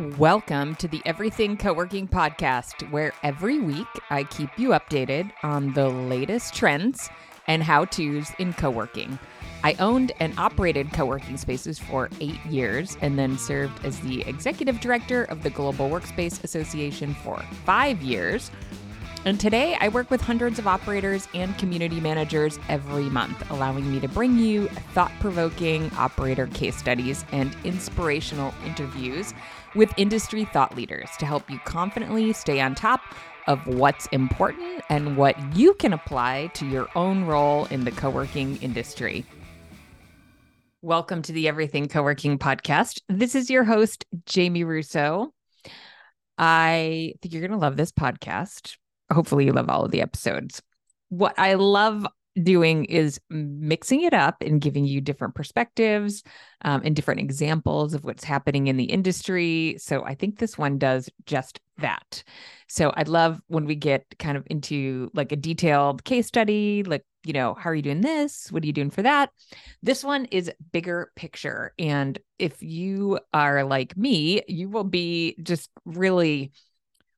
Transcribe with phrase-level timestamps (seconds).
[0.00, 5.90] Welcome to the Everything Co-working podcast, where every week I keep you updated on the
[5.90, 7.10] latest trends
[7.46, 9.18] and how-tos in co-working.
[9.62, 14.80] I owned and operated co-working spaces for 8 years and then served as the executive
[14.80, 18.50] director of the Global Workspace Association for 5 years.
[19.26, 24.00] And today I work with hundreds of operators and community managers every month, allowing me
[24.00, 29.34] to bring you thought provoking operator case studies and inspirational interviews
[29.74, 33.02] with industry thought leaders to help you confidently stay on top
[33.46, 38.08] of what's important and what you can apply to your own role in the co
[38.08, 39.26] working industry.
[40.80, 43.02] Welcome to the Everything Co working podcast.
[43.10, 45.34] This is your host, Jamie Russo.
[46.38, 48.78] I think you're going to love this podcast.
[49.12, 50.62] Hopefully, you love all of the episodes.
[51.08, 52.06] What I love
[52.40, 56.22] doing is mixing it up and giving you different perspectives
[56.62, 59.76] um, and different examples of what's happening in the industry.
[59.78, 62.22] So I think this one does just that.
[62.68, 67.04] So I'd love when we get kind of into like a detailed case study, like,
[67.24, 68.50] you know, how are you doing this?
[68.52, 69.30] What are you doing for that?
[69.82, 71.72] This one is bigger picture.
[71.78, 76.52] And if you are like me, you will be just really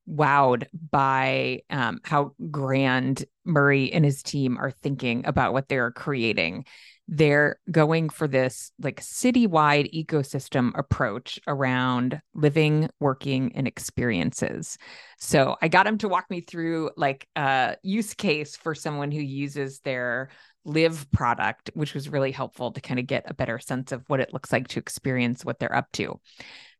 [0.09, 6.65] wowed by um, how grand Murray and his team are thinking about what they're creating.
[7.07, 14.77] They're going for this like citywide ecosystem approach around living, working, and experiences.
[15.19, 19.21] So I got him to walk me through like a use case for someone who
[19.21, 20.29] uses their
[20.65, 24.21] live product, which was really helpful to kind of get a better sense of what
[24.21, 26.19] it looks like to experience what they're up to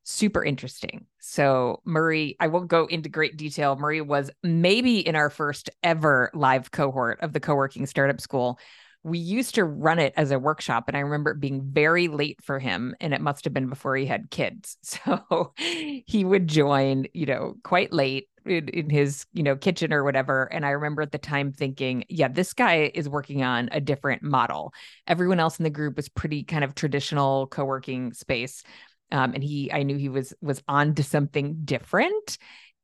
[0.04, 1.06] super interesting.
[1.20, 3.76] So, Murray, I won't go into great detail.
[3.76, 8.60] Murray was maybe in our first ever live cohort of the co working startup school.
[9.06, 12.42] We used to run it as a workshop, and I remember it being very late
[12.42, 14.78] for him, and it must have been before he had kids.
[14.84, 20.04] So he would join, you know, quite late in, in, his you know kitchen or
[20.04, 23.80] whatever and i remember at the time thinking yeah this guy is working on a
[23.80, 24.74] different model
[25.08, 28.64] everyone else in the group was pretty kind of traditional co-working space
[29.12, 32.38] um, and he i knew he was was on to something different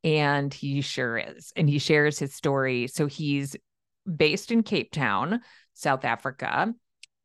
[0.03, 2.87] and he sure is and he shares his story.
[2.87, 3.55] So he's
[4.15, 5.41] based in cape town
[5.75, 6.73] south africa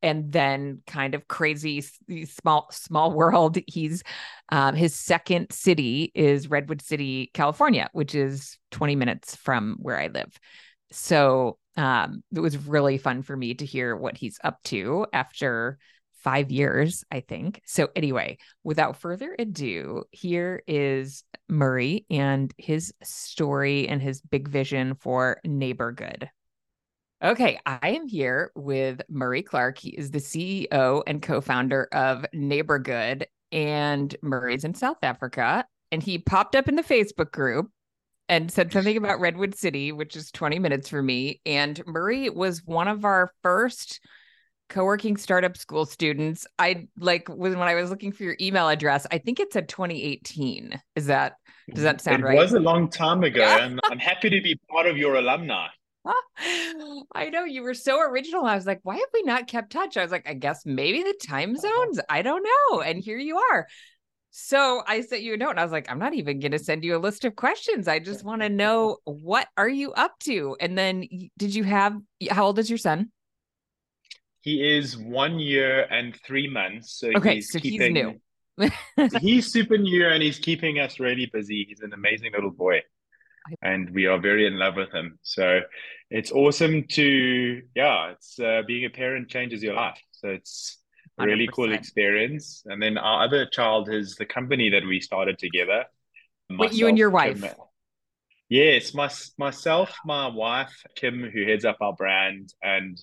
[0.02, 1.82] and then kind of crazy
[2.26, 4.02] small small world he's
[4.50, 10.08] um, his second city is redwood city california which is 20 minutes from where i
[10.08, 10.36] live.
[10.90, 15.78] So um, it was really fun for me to hear what he's up to after
[16.24, 17.60] five years, I think.
[17.66, 24.96] So, anyway, without further ado, here is Murray and his story and his big vision
[24.96, 26.28] for Neighbourgood.
[27.22, 29.78] Okay, I am here with Murray Clark.
[29.78, 35.64] He is the CEO and co founder of Neighbourgood, and Murray's in South Africa.
[35.92, 37.70] And he popped up in the Facebook group
[38.28, 41.40] and said something about Redwood City, which is 20 minutes for me.
[41.46, 44.00] And Murray was one of our first
[44.68, 49.06] co-working startup school students i like when, when i was looking for your email address
[49.10, 51.36] i think it's a 2018 is that
[51.72, 54.40] does that sound it right it was a long time ago and i'm happy to
[54.40, 55.66] be part of your alumni
[57.14, 58.44] I know you were so original.
[58.44, 59.96] I was like, why have we not kept touch?
[59.96, 61.62] I was like, I guess maybe the time uh-huh.
[61.62, 62.00] zones.
[62.08, 62.80] I don't know.
[62.82, 63.66] And here you are.
[64.36, 66.58] So I sent you a note and I was like, I'm not even going to
[66.58, 67.86] send you a list of questions.
[67.86, 70.56] I just want to know what are you up to?
[70.60, 71.04] And then
[71.38, 71.96] did you have
[72.30, 73.10] how old is your son?
[74.44, 76.98] He is one year and three months.
[77.00, 78.04] So okay, he's so keeping, he's
[78.58, 79.10] new.
[79.20, 81.64] he's super new and he's keeping us really busy.
[81.66, 82.82] He's an amazing little boy.
[83.62, 85.18] And we are very in love with him.
[85.22, 85.60] So
[86.10, 89.98] it's awesome to, yeah, it's uh, being a parent changes your life.
[90.12, 90.76] So it's
[91.18, 91.52] a really 100%.
[91.52, 92.64] cool experience.
[92.66, 95.86] And then our other child is the company that we started together.
[96.50, 97.40] Wait, you and your wife?
[97.40, 97.50] Kim,
[98.50, 103.00] yes, my, myself, my wife, Kim, who heads up our brand, and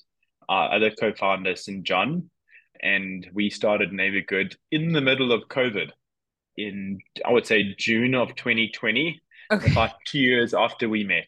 [0.49, 1.83] our other co-founder, St.
[1.83, 2.29] John,
[2.81, 5.91] and we started Neighbourgood in the middle of COVID
[6.57, 9.21] in, I would say, June of 2020,
[9.51, 9.71] okay.
[9.71, 11.27] about two years after we met.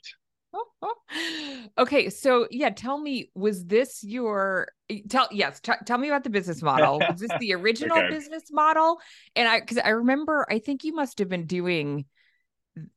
[1.78, 4.68] okay so yeah tell me was this your
[5.10, 8.10] tell yes t- tell me about the business model was this the original okay.
[8.10, 9.00] business model
[9.36, 12.06] and i because i remember i think you must have been doing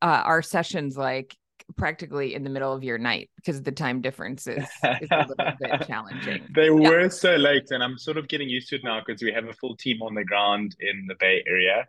[0.01, 1.35] uh, our sessions like
[1.77, 4.63] practically in the middle of your night because the time difference is,
[5.01, 6.43] is a little bit challenging.
[6.53, 6.89] They yeah.
[6.89, 9.45] were so late, and I'm sort of getting used to it now because we have
[9.45, 11.85] a full team on the ground in the Bay Area.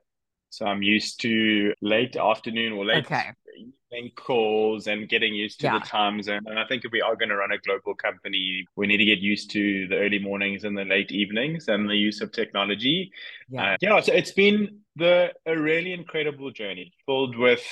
[0.51, 3.33] So I'm used to late afternoon or late, okay.
[3.57, 5.79] evening calls and getting used to yeah.
[5.79, 6.41] the time zone.
[6.47, 9.05] And I think if we are going to run a global company, we need to
[9.05, 13.11] get used to the early mornings and the late evenings and the use of technology.
[13.51, 14.01] Yeah, uh, yeah.
[14.01, 17.63] So it's been the a really incredible journey filled with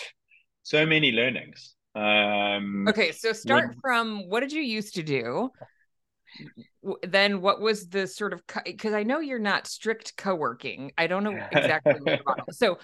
[0.62, 1.75] so many learnings.
[1.96, 5.50] Um, okay, so start from what did you used to do?
[7.02, 10.92] then what was the sort of because I know you're not strict co-working.
[10.98, 12.00] I don't know exactly
[12.52, 12.78] So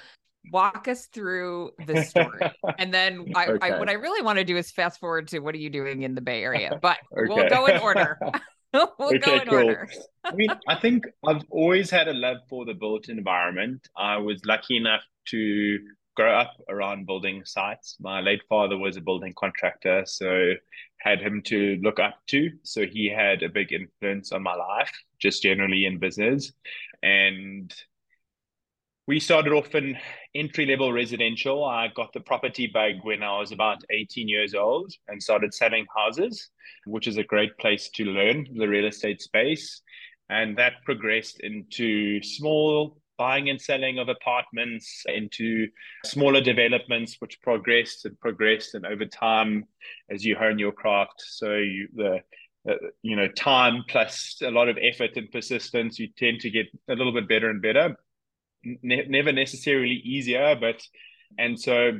[0.51, 3.73] walk us through the story and then I, okay.
[3.75, 6.03] I, what i really want to do is fast forward to what are you doing
[6.03, 7.29] in the bay area but okay.
[7.29, 8.19] we'll go in order
[8.73, 9.59] we'll okay, go in cool.
[9.59, 9.89] order
[10.25, 14.41] i mean i think i've always had a love for the built environment i was
[14.45, 15.79] lucky enough to
[16.15, 20.53] grow up around building sites my late father was a building contractor so
[20.99, 24.93] had him to look up to so he had a big influence on my life
[25.19, 26.53] just generally in business
[27.03, 27.75] and
[29.09, 29.99] we started off in
[30.35, 31.65] entry level residential.
[31.65, 35.87] I got the property bug when I was about 18 years old and started selling
[35.95, 36.51] houses,
[36.87, 39.83] which is a great place to learn the real estate space.
[40.31, 45.69] And that progressed into small buying and selling of apartments, into
[46.05, 48.75] smaller developments, which progressed and progressed.
[48.75, 49.65] And over time,
[50.11, 52.21] as you hone your craft, so you, the
[52.69, 56.67] uh, you know time plus a lot of effort and persistence, you tend to get
[56.89, 57.97] a little bit better and better
[58.65, 60.83] ne- never necessarily easier, but
[61.39, 61.93] and so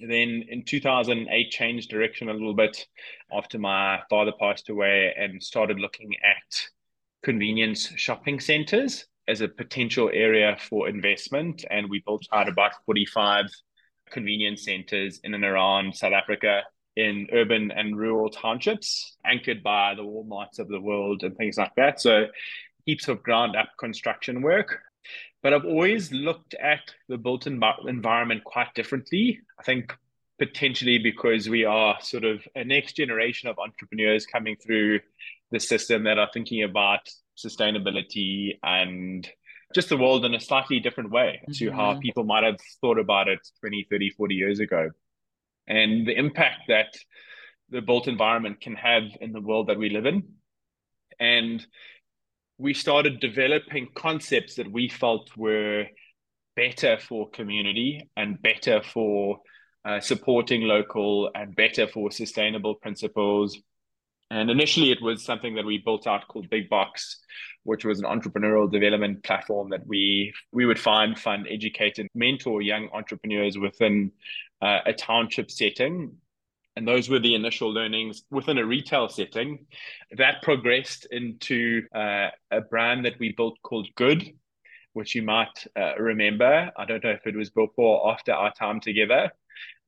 [0.00, 2.86] then in 2008 changed direction a little bit
[3.32, 6.68] after my father passed away and started looking at
[7.22, 13.46] convenience shopping centers as a potential area for investment and we built out about 45
[14.10, 16.62] convenience centers in and around South Africa
[16.96, 21.74] in urban and rural townships anchored by the Walmarts of the world and things like
[21.76, 22.26] that so
[22.84, 24.80] heaps of ground up construction work
[25.42, 29.40] but I've always looked at the built environment quite differently.
[29.58, 29.96] I think
[30.38, 35.00] potentially because we are sort of a next generation of entrepreneurs coming through
[35.50, 37.08] the system that are thinking about
[37.44, 39.28] sustainability and
[39.74, 41.52] just the world in a slightly different way mm-hmm.
[41.52, 44.90] to how people might have thought about it 20, 30, 40 years ago.
[45.66, 46.96] And the impact that
[47.70, 50.24] the built environment can have in the world that we live in.
[51.20, 51.64] And
[52.58, 55.86] we started developing concepts that we felt were
[56.56, 59.38] better for community and better for
[59.84, 63.58] uh, supporting local and better for sustainable principles.
[64.30, 67.18] And initially, it was something that we built out called Big Box,
[67.64, 72.62] which was an entrepreneurial development platform that we we would find, fund, educate, and mentor
[72.62, 74.12] young entrepreneurs within
[74.62, 76.16] uh, a township setting
[76.76, 79.66] and those were the initial learnings within a retail setting.
[80.16, 84.32] That progressed into uh, a brand that we built called Good,
[84.92, 86.70] which you might uh, remember.
[86.76, 89.30] I don't know if it was before or after our time together.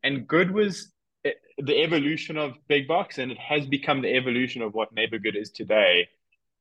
[0.02, 0.92] And Good was
[1.24, 5.50] the evolution of Big Box, and it has become the evolution of what Neighbourgood is
[5.50, 6.08] today.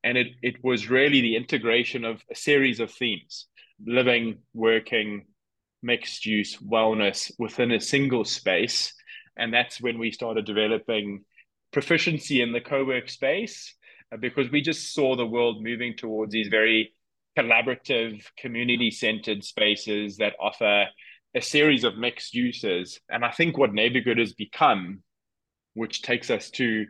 [0.03, 3.47] And it, it was really the integration of a series of themes
[3.83, 5.25] living, working,
[5.81, 8.93] mixed use, wellness within a single space
[9.37, 11.23] and that's when we started developing
[11.71, 13.73] proficiency in the co-work space
[14.11, 16.93] uh, because we just saw the world moving towards these very
[17.37, 20.85] collaborative community centered spaces that offer
[21.35, 22.99] a series of mixed uses.
[23.09, 25.03] And i think what Neighbourgood has become
[25.73, 26.85] which takes us to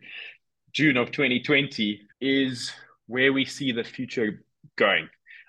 [0.73, 2.71] june of 2020 is
[3.07, 4.43] where we see the future
[4.77, 5.07] going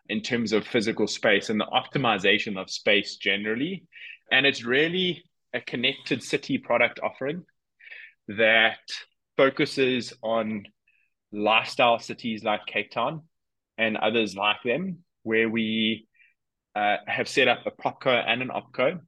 [0.08, 3.84] in terms of physical space and the optimization of space generally.
[4.30, 5.24] And it's really
[5.54, 7.44] a connected city product offering
[8.28, 8.78] that
[9.36, 10.64] focuses on
[11.32, 13.22] lifestyle cities like Cape Town
[13.78, 16.06] and others like them, where we
[16.74, 19.00] uh, have set up a propco and an opco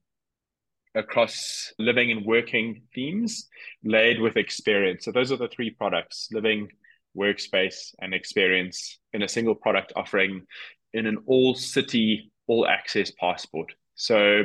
[0.93, 3.49] across living and working themes
[3.83, 5.05] laid with experience.
[5.05, 6.69] So those are the three products: living,
[7.17, 10.45] workspace, and experience in a single product offering
[10.93, 13.73] in an all city, all access passport.
[13.95, 14.43] So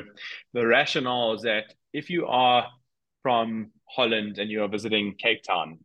[0.52, 2.66] the rationale is that if you are
[3.22, 5.78] from Holland and you are visiting Cape Town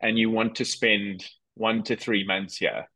[0.00, 2.88] and you want to spend one to three months here,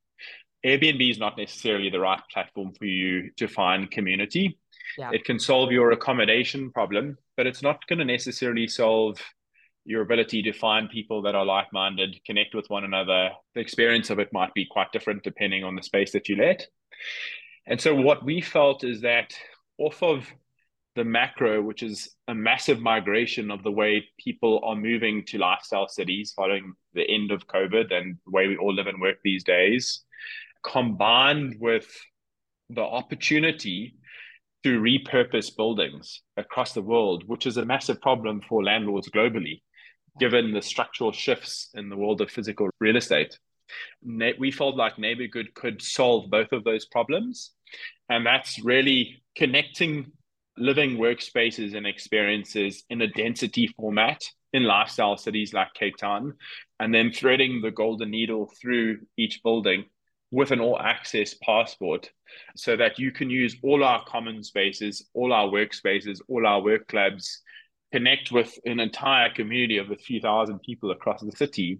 [0.64, 4.58] Airbnb is not necessarily the right platform for you to find community.
[4.96, 5.10] Yeah.
[5.12, 9.18] It can solve your accommodation problem, but it's not going to necessarily solve
[9.84, 13.30] your ability to find people that are like minded, connect with one another.
[13.54, 16.66] The experience of it might be quite different depending on the space that you let.
[17.66, 19.34] And so, what we felt is that
[19.78, 20.26] off of
[20.96, 25.88] the macro, which is a massive migration of the way people are moving to lifestyle
[25.88, 29.42] cities following the end of COVID and the way we all live and work these
[29.42, 30.03] days,
[30.64, 31.86] combined with
[32.70, 33.96] the opportunity
[34.62, 39.60] to repurpose buildings across the world, which is a massive problem for landlords globally,
[40.18, 43.38] given the structural shifts in the world of physical real estate.
[44.38, 47.52] We felt like Neighbourgood could solve both of those problems.
[48.08, 50.12] And that's really connecting
[50.56, 56.34] living workspaces and experiences in a density format in lifestyle cities like Cape Town,
[56.78, 59.84] and then threading the golden needle through each building
[60.34, 62.10] with an all access passport
[62.56, 66.88] so that you can use all our common spaces, all our workspaces, all our work
[66.88, 67.40] clubs,
[67.92, 71.78] connect with an entire community of a few thousand people across the city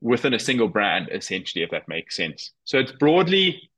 [0.00, 2.52] within a single brand, essentially, if that makes sense.
[2.64, 3.70] So it's broadly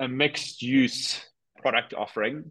[0.00, 1.22] a mixed use
[1.60, 2.50] product offering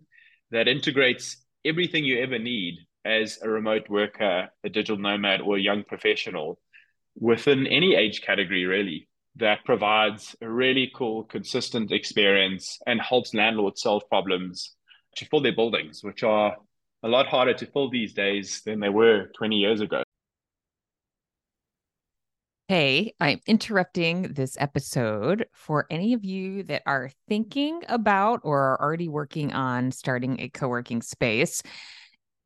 [0.52, 5.62] that integrates everything you ever need as a remote worker, a digital nomad, or a
[5.62, 6.60] young professional
[7.16, 13.82] within any age category, really that provides a really cool, consistent experience and helps landlords
[13.82, 14.75] solve problems
[15.16, 16.56] to fill their buildings, which are
[17.04, 20.04] a lot harder to fill these days than they were 20 years ago.
[22.70, 28.82] Hey, I'm interrupting this episode for any of you that are thinking about or are
[28.82, 31.62] already working on starting a co working space,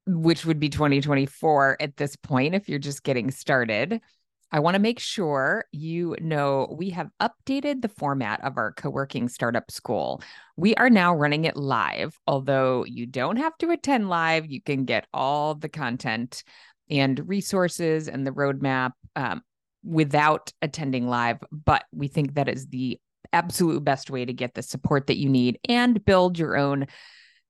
[0.08, 4.02] which would be 2024 at this point if you're just getting started.
[4.52, 8.90] I want to make sure you know we have updated the format of our co
[8.90, 10.22] working startup school.
[10.56, 14.46] We are now running it live, although you don't have to attend live.
[14.46, 16.44] You can get all the content
[16.90, 19.42] and resources and the roadmap um,
[19.84, 21.38] without attending live.
[21.52, 23.00] But we think that is the
[23.34, 26.88] absolute best way to get the support that you need and build your own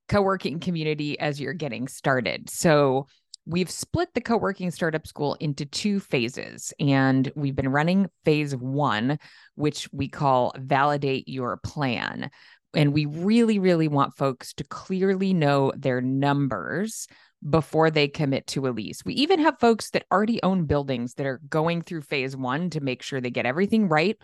[0.08, 2.50] co working community as you're getting started.
[2.50, 3.08] So,
[3.48, 9.18] we've split the co-working startup school into two phases and we've been running phase 1
[9.56, 12.30] which we call validate your plan
[12.75, 17.08] and we really really want folks to clearly know their numbers
[17.48, 19.06] before they commit to a lease.
[19.06, 22.82] We even have folks that already own buildings that are going through phase 1 to
[22.82, 24.18] make sure they get everything right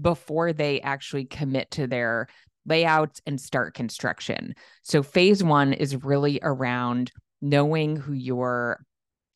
[0.00, 2.28] before they actually commit to their
[2.66, 4.54] layouts and start construction.
[4.82, 7.10] So phase 1 is really around
[7.40, 8.84] knowing who your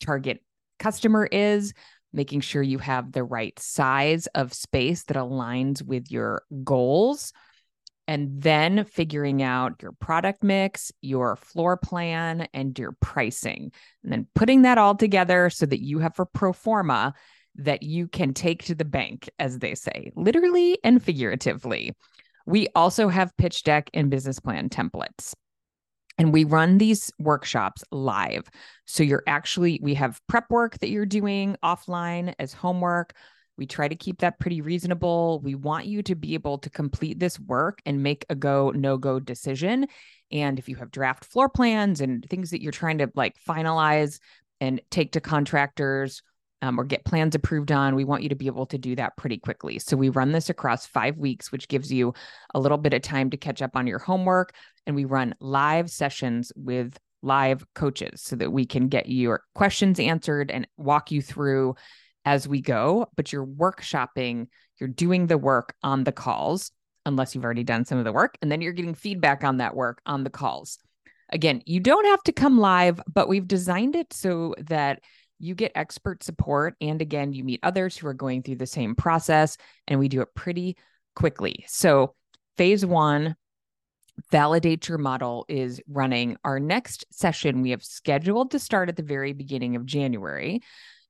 [0.04, 0.42] target
[0.78, 1.72] customer is,
[2.12, 7.32] making sure you have the right size of space that aligns with your goals,
[8.06, 13.72] and then figuring out your product mix, your floor plan, and your pricing.
[14.02, 17.14] And then putting that all together so that you have a pro forma
[17.56, 21.92] that you can take to the bank, as they say, literally and figuratively.
[22.46, 25.34] We also have pitch deck and business plan templates.
[26.16, 28.48] And we run these workshops live.
[28.86, 33.14] So you're actually, we have prep work that you're doing offline as homework.
[33.56, 35.40] We try to keep that pretty reasonable.
[35.42, 38.96] We want you to be able to complete this work and make a go, no
[38.96, 39.86] go decision.
[40.30, 44.18] And if you have draft floor plans and things that you're trying to like finalize
[44.60, 46.22] and take to contractors
[46.62, 49.16] um, or get plans approved on, we want you to be able to do that
[49.16, 49.78] pretty quickly.
[49.78, 52.14] So we run this across five weeks, which gives you
[52.54, 54.54] a little bit of time to catch up on your homework.
[54.86, 59.98] And we run live sessions with live coaches so that we can get your questions
[59.98, 61.74] answered and walk you through
[62.24, 63.06] as we go.
[63.16, 64.46] But you're workshopping,
[64.78, 66.70] you're doing the work on the calls,
[67.06, 68.38] unless you've already done some of the work.
[68.40, 70.78] And then you're getting feedback on that work on the calls.
[71.30, 75.00] Again, you don't have to come live, but we've designed it so that
[75.38, 76.74] you get expert support.
[76.80, 80.20] And again, you meet others who are going through the same process, and we do
[80.20, 80.76] it pretty
[81.14, 81.64] quickly.
[81.68, 82.14] So,
[82.56, 83.36] phase one,
[84.30, 86.36] validate your model is running.
[86.44, 90.60] Our next session we have scheduled to start at the very beginning of January.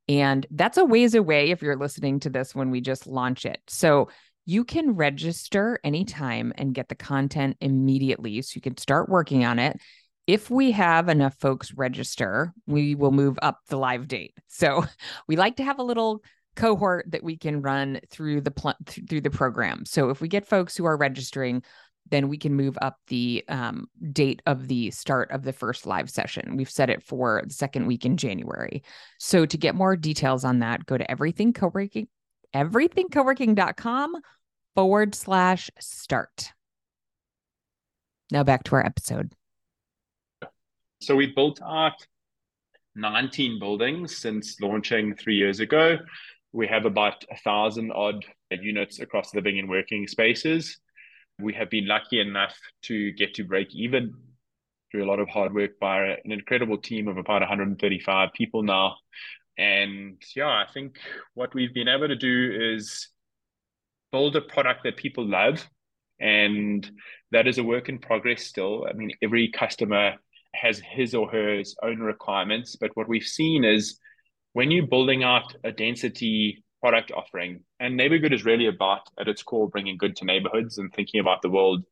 [0.09, 3.61] And that's a ways away if you're listening to this when we just launch it.
[3.69, 4.09] So,
[4.47, 8.43] you can register anytime and get the content immediately.
[8.43, 9.81] So you can start working on it
[10.27, 14.35] if we have enough folks register, we will move up the live date.
[14.49, 14.85] So
[15.29, 16.23] we like to have a little
[16.57, 19.85] cohort that we can run through the pl- through the program.
[19.85, 21.63] So if we get folks who are registering,
[22.11, 26.11] then we can move up the um, date of the start of the first live
[26.11, 26.57] session.
[26.57, 28.83] We've set it for the second week in January.
[29.19, 32.09] So to get more details on that, go to everything co-working,
[32.55, 34.17] everythingcoworking.com
[34.75, 36.53] forward slash start.
[38.31, 39.33] Now back to our episode.
[41.07, 42.07] So we've built out
[42.97, 45.99] 19 buildings since launching three years ago.
[46.53, 50.79] We have about a thousand odd units across living and working spaces.
[51.41, 54.15] We have been lucky enough to get to break even
[54.91, 58.97] through a lot of hard work by an incredible team of about 135 people now.
[59.59, 60.99] And yeah, I think
[61.35, 63.09] what we've been able to do is
[64.13, 65.67] build a product that people love
[66.21, 66.89] And
[67.33, 68.87] that is a work in progress still.
[68.89, 70.15] I mean, every customer
[70.55, 72.77] has his or her own requirements.
[72.77, 73.99] But what we've seen is
[74.53, 79.43] when you're building out a density product offering, and Neighbourgood is really about, at its
[79.43, 81.85] core, bringing good to neighborhoods and thinking about the world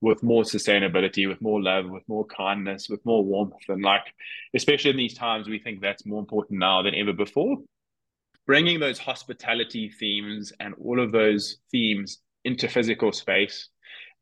[0.00, 3.54] with more sustainability, with more love, with more kindness, with more warmth.
[3.68, 4.04] And like,
[4.54, 7.56] especially in these times, we think that's more important now than ever before.
[8.46, 13.68] Bringing those hospitality themes and all of those themes into physical space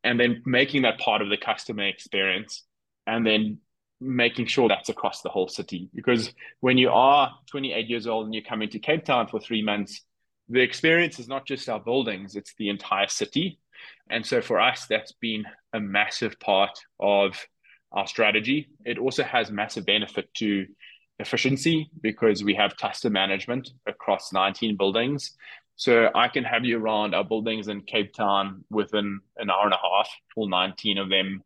[0.03, 2.65] and then making that part of the customer experience
[3.07, 3.59] and then
[4.01, 5.89] making sure that's across the whole city.
[5.95, 9.63] Because when you are 28 years old and you come into Cape Town for three
[9.63, 10.03] months,
[10.49, 13.59] the experience is not just our buildings, it's the entire city.
[14.11, 17.47] And so for us, that's been a massive part of
[17.93, 18.69] our strategy.
[18.85, 20.67] It also has massive benefit to
[21.19, 25.33] efficiency because we have cluster management across 19 buildings.
[25.77, 29.73] So I can have you around our buildings in Cape Town within an hour and
[29.73, 31.43] a half, all 19 of them.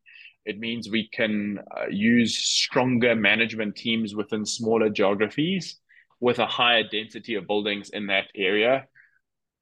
[0.49, 5.77] It means we can uh, use stronger management teams within smaller geographies
[6.21, 8.87] with a higher density of buildings in that area.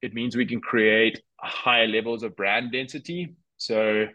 [0.01, 3.35] It means we can create higher levels of brand density.
[3.57, 4.05] So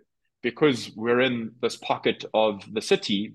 [0.43, 3.35] because we're in this pocket of the city,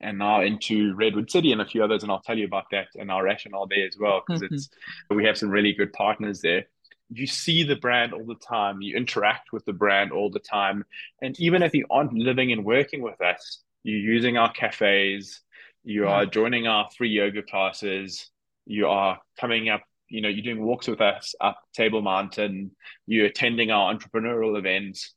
[0.00, 2.88] and now into Redwood City and a few others, and I'll tell you about that
[2.96, 4.54] and our rationale there as well because mm-hmm.
[4.54, 4.68] it's
[5.08, 6.66] we have some really good partners there.
[7.10, 10.84] You see the brand all the time, you interact with the brand all the time,
[11.22, 15.40] and even if you aren't living and working with us, you're using our cafes,
[15.84, 16.30] you are mm-hmm.
[16.32, 18.28] joining our free yoga classes,
[18.66, 22.72] you are coming up, you know, you're doing walks with us up Table Mountain,
[23.06, 25.14] you're attending our entrepreneurial events.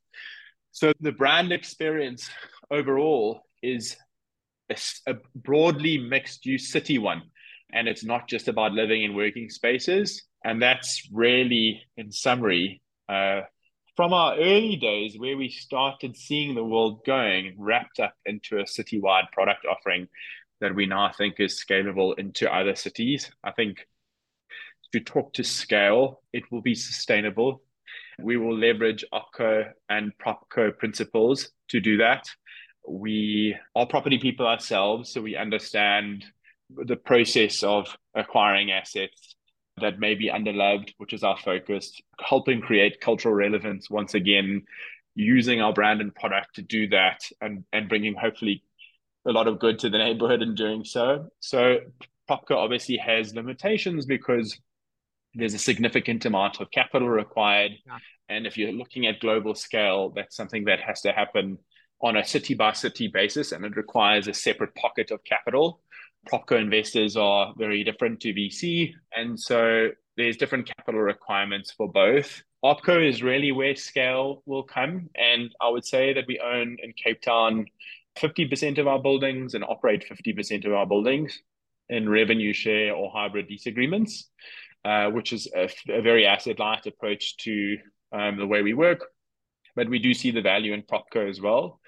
[0.71, 2.29] So the brand experience
[2.69, 3.97] overall is
[4.69, 4.77] a,
[5.07, 7.23] a broadly mixed use city one.
[7.71, 10.23] And it's not just about living in working spaces.
[10.43, 13.41] And that's really, in summary, uh,
[13.95, 18.63] from our early days where we started seeing the world going wrapped up into a
[18.63, 20.07] citywide product offering
[20.61, 23.29] that we now think is scalable into other cities.
[23.43, 23.85] I think
[24.93, 27.61] to talk to scale, it will be sustainable.
[28.21, 32.29] We will leverage OpCo and PropCo principles to do that
[32.89, 36.25] we are property people ourselves, so we understand
[36.69, 39.35] the process of acquiring assets
[39.81, 44.63] that may be underloved, which is our focus, helping create cultural relevance once again,
[45.15, 48.63] using our brand and product to do that and, and bringing hopefully
[49.27, 51.27] a lot of good to the neighborhood in doing so.
[51.39, 51.79] So
[52.29, 54.57] PropCo obviously has limitations because
[55.33, 57.71] there's a significant amount of capital required.
[57.85, 57.97] Yeah.
[58.29, 61.57] And if you're looking at global scale, that's something that has to happen
[62.01, 65.81] on a city by city basis and it requires a separate pocket of capital.
[66.27, 68.93] PropCo investors are very different to VC.
[69.15, 72.43] And so there's different capital requirements for both.
[72.63, 75.09] OpCo is really where scale will come.
[75.15, 77.65] And I would say that we own in Cape Town
[78.17, 81.39] 50% of our buildings and operate 50% of our buildings
[81.87, 84.29] in revenue share or hybrid lease agreements,
[84.83, 87.77] uh, which is a, a very asset light approach to
[88.11, 89.05] um, the way we work
[89.75, 91.79] but we do see the value in PropCo as well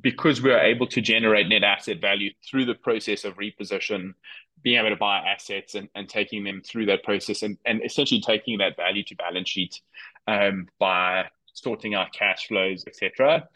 [0.00, 4.14] because we're able to generate net asset value through the process of reposition,
[4.62, 8.20] being able to buy assets and, and taking them through that process and, and essentially
[8.20, 9.80] taking that value to balance sheet
[10.28, 13.48] um, by sorting our cash flows, etc.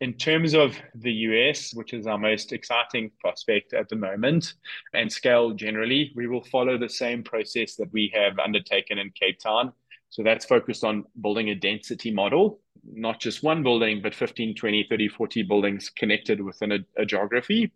[0.00, 4.54] In terms of the US, which is our most exciting prospect at the moment,
[4.92, 9.40] and scale generally, we will follow the same process that we have undertaken in Cape
[9.40, 9.72] Town
[10.14, 14.86] so that's focused on building a density model, not just one building, but 15, 20,
[14.88, 17.72] 30, 40 buildings connected within a, a geography.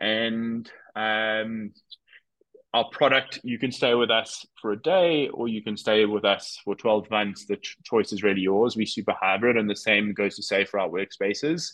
[0.00, 1.74] And um,
[2.72, 6.24] our product, you can stay with us for a day or you can stay with
[6.24, 7.44] us for 12 months.
[7.44, 8.74] The ch- choice is really yours.
[8.74, 11.72] We super hybrid, and the same goes to say for our workspaces.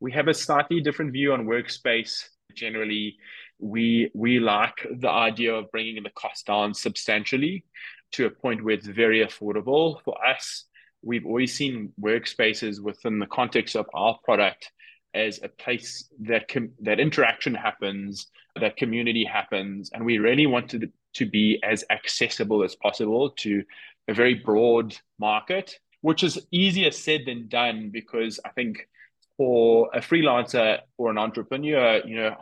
[0.00, 2.24] We have a slightly different view on workspace.
[2.54, 3.16] Generally,
[3.58, 7.64] we we like the idea of bringing the cost down substantially
[8.12, 10.64] to a point where it's very affordable for us.
[11.02, 14.70] We've always seen workspaces within the context of our product
[15.14, 18.26] as a place that com- that interaction happens,
[18.60, 23.64] that community happens, and we really wanted to, to be as accessible as possible to
[24.08, 28.88] a very broad market, which is easier said than done because I think
[29.36, 32.36] for a freelancer or an entrepreneur, you know,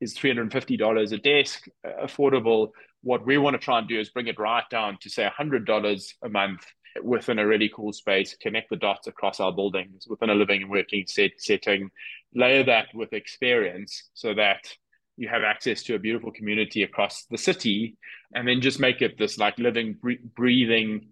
[0.00, 2.70] is $350 a desk uh, affordable
[3.08, 6.14] what we want to try and do is bring it right down to say $100
[6.22, 6.60] a month
[7.02, 10.70] within a really cool space, connect the dots across our buildings within a living and
[10.70, 11.88] working set setting,
[12.34, 14.60] layer that with experience so that
[15.16, 17.96] you have access to a beautiful community across the city,
[18.34, 19.96] and then just make it this like living,
[20.36, 21.08] breathing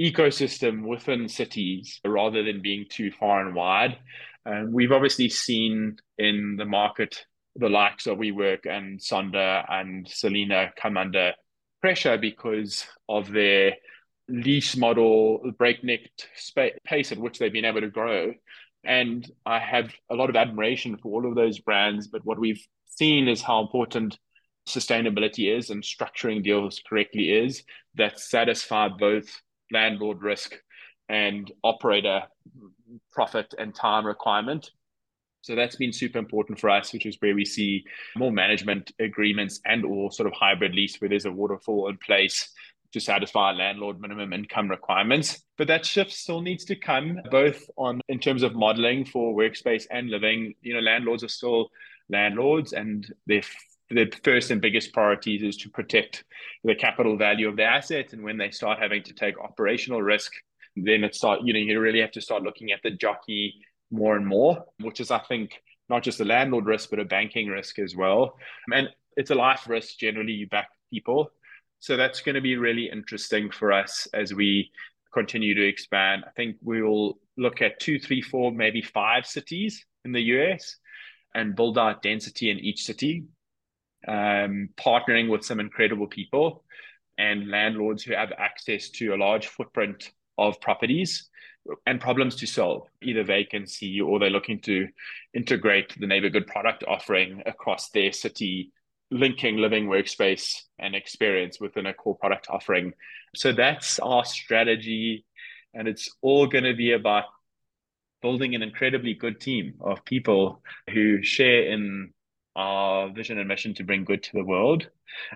[0.00, 3.98] ecosystem within cities rather than being too far and wide.
[4.46, 7.26] Um, we've obviously seen in the market
[7.56, 11.32] the likes of WeWork and Sonder and Selina come under
[11.80, 13.74] pressure because of their
[14.28, 16.00] lease model, breakneck
[16.84, 18.32] pace at which they've been able to grow.
[18.84, 22.08] And I have a lot of admiration for all of those brands.
[22.08, 24.18] But what we've seen is how important
[24.68, 27.64] sustainability is and structuring deals correctly is
[27.96, 29.40] that satisfy both
[29.72, 30.54] landlord risk
[31.08, 32.22] and operator
[33.12, 34.70] profit and time requirement.
[35.42, 37.84] So that's been super important for us, which is where we see
[38.16, 42.48] more management agreements and or sort of hybrid lease where there's a waterfall in place
[42.92, 45.42] to satisfy landlord minimum income requirements.
[45.58, 49.86] But that shift still needs to come both on in terms of modeling for workspace
[49.90, 50.54] and living.
[50.62, 51.70] You know, landlords are still
[52.08, 53.42] landlords and their
[53.90, 56.24] the first and biggest priorities is to protect
[56.64, 58.12] the capital value of the asset.
[58.12, 60.32] And when they start having to take operational risk,
[60.76, 63.60] then it start, you know, you really have to start looking at the jockey
[63.92, 67.48] more and more, which is, I think, not just a landlord risk, but a banking
[67.48, 68.36] risk as well.
[68.72, 69.98] And it's a life risk.
[69.98, 71.30] Generally, you back people.
[71.80, 74.70] So that's going to be really interesting for us as we
[75.12, 76.24] continue to expand.
[76.26, 80.76] I think we will look at two, three, four, maybe five cities in the US
[81.34, 83.24] and build out density in each city,
[84.08, 86.64] um, partnering with some incredible people
[87.18, 91.28] and landlords who have access to a large footprint of properties
[91.86, 94.88] and problems to solve, either vacancy or they're looking to
[95.34, 98.72] integrate the Neighbourgood product offering across their city
[99.10, 102.94] linking living workspace and experience within a core product offering.
[103.36, 105.24] So that's our strategy.
[105.74, 107.24] And it's all going to be about
[108.22, 112.12] building an incredibly good team of people who share in
[112.56, 114.88] our vision and mission to bring good to the world.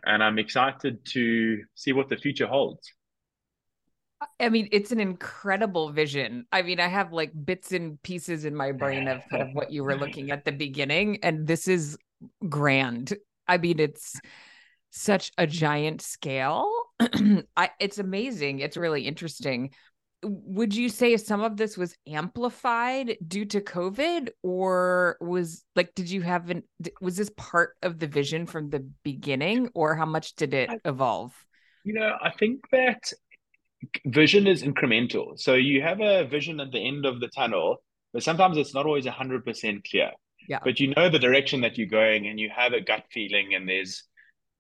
[0.04, 2.92] And I'm excited to see what the future holds.
[4.40, 6.46] I mean, it's an incredible vision.
[6.50, 9.70] I mean, I have like bits and pieces in my brain of kind of what
[9.70, 11.98] you were looking at the beginning, and this is
[12.48, 13.14] grand.
[13.46, 14.18] I mean, it's
[14.90, 16.70] such a giant scale.
[17.56, 18.60] I, it's amazing.
[18.60, 19.70] It's really interesting.
[20.22, 26.10] Would you say some of this was amplified due to COVID, or was like, did
[26.10, 26.62] you have an,
[27.02, 31.34] was this part of the vision from the beginning, or how much did it evolve?
[31.84, 33.12] You know, I think that
[34.06, 35.38] vision is incremental.
[35.38, 38.86] So you have a vision at the end of the tunnel, but sometimes it's not
[38.86, 40.10] always 100% clear.
[40.48, 40.60] Yeah.
[40.62, 43.68] But you know the direction that you're going and you have a gut feeling and
[43.68, 44.04] there's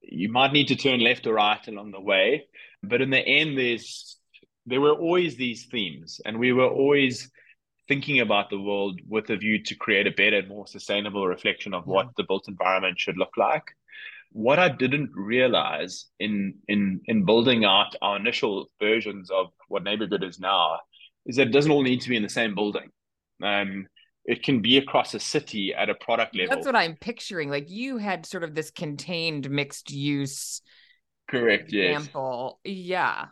[0.02, 2.46] you might need to turn left or right along the way,
[2.82, 4.18] but in the end there's
[4.66, 7.30] there were always these themes and we were always
[7.88, 11.84] thinking about the world with a view to create a better, more sustainable reflection of
[11.86, 11.92] yeah.
[11.92, 13.64] what the built environment should look like.
[14.36, 20.22] What I didn't realize in in in building out our initial versions of what Neighbourgood
[20.22, 20.80] is now
[21.24, 22.90] is that it doesn't all need to be in the same building.
[23.42, 23.86] Um,
[24.26, 26.54] it can be across a city at a product level.
[26.54, 27.48] That's what I'm picturing.
[27.48, 30.60] Like you had sort of this contained mixed use
[31.30, 32.60] correct example.
[32.62, 32.76] Yes.
[32.76, 33.24] Yeah.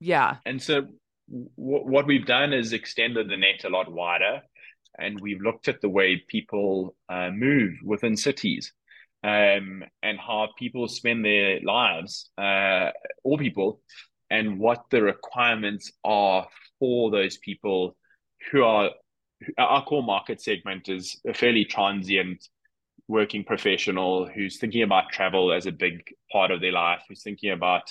[0.00, 0.36] Yeah.
[0.46, 0.86] And so
[1.28, 4.40] w- what we've done is extended the net a lot wider
[4.98, 8.72] and we've looked at the way people uh, move within cities
[9.26, 12.90] um, and how people spend their lives, uh,
[13.24, 13.80] all people,
[14.30, 16.46] and what the requirements are
[16.78, 17.96] for those people
[18.52, 18.90] who are
[19.58, 22.48] our core market segment is a fairly transient
[23.08, 27.50] working professional who's thinking about travel as a big part of their life, who's thinking
[27.50, 27.82] about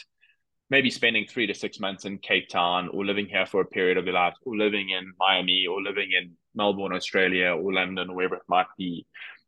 [0.69, 3.97] maybe spending three to six months in Cape Town or living here for a period
[3.97, 8.15] of their life, or living in Miami or living in Melbourne, Australia, or London, or
[8.15, 9.05] wherever it might be.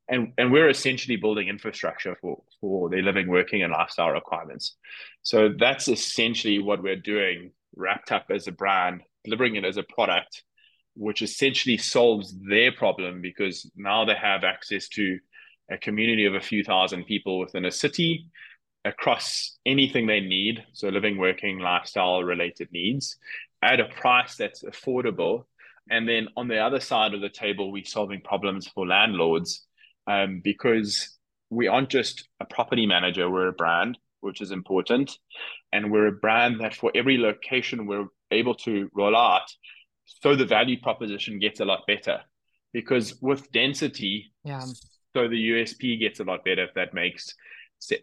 [0.09, 4.75] And, and we're essentially building infrastructure for, for their living, working, and lifestyle requirements.
[5.21, 9.83] So that's essentially what we're doing, wrapped up as a brand, delivering it as a
[9.83, 10.43] product
[10.97, 15.19] which essentially solves their problem because now they have access to
[15.69, 18.25] a community of a few thousand people within a city
[18.83, 20.63] across anything they need.
[20.73, 23.17] So, living, working, lifestyle related needs
[23.61, 25.45] at a price that's affordable.
[25.89, 29.66] And then on the other side of the table, we're solving problems for landlords
[30.07, 31.17] um, because
[31.49, 35.17] we aren't just a property manager, we're a brand, which is important.
[35.71, 39.51] And we're a brand that for every location we're able to roll out,
[40.05, 42.21] so the value proposition gets a lot better.
[42.73, 44.65] Because with density yeah.
[45.15, 47.33] so the usp gets a lot better if that makes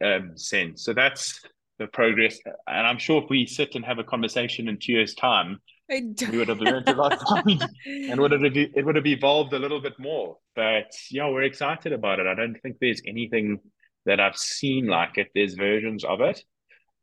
[0.03, 0.85] um, sense.
[0.85, 1.41] So that's
[1.79, 2.39] the progress.
[2.67, 6.39] And i'm sure if we sit and have a conversation in two years time we
[6.39, 7.23] would have learned a lot
[7.87, 10.39] and would have it would have evolved a little bit more.
[10.55, 12.27] But yeah we're excited about it.
[12.27, 13.61] I don't think there's anything
[14.07, 15.29] that i've seen like it.
[15.35, 16.43] There's versions of it.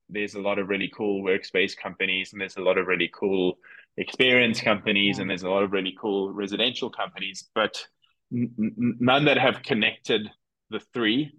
[0.09, 3.57] There's a lot of really cool workspace companies and there's a lot of really cool
[3.97, 5.21] experience companies yeah.
[5.21, 7.85] and there's a lot of really cool residential companies, but
[8.33, 8.51] n-
[8.99, 10.29] none that have connected
[10.69, 11.31] the three.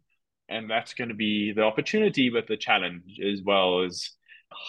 [0.49, 4.11] And that's going to be the opportunity, but the challenge as well is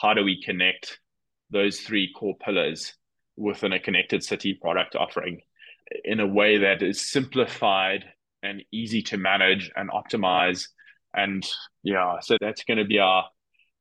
[0.02, 1.00] how do we connect
[1.54, 2.94] those three core pillars
[3.38, 5.42] within a connected city product offering
[6.04, 8.06] in a way that is simplified
[8.42, 10.68] and easy to manage and optimize.
[11.16, 11.48] And
[11.84, 13.26] yeah, so that's going to be our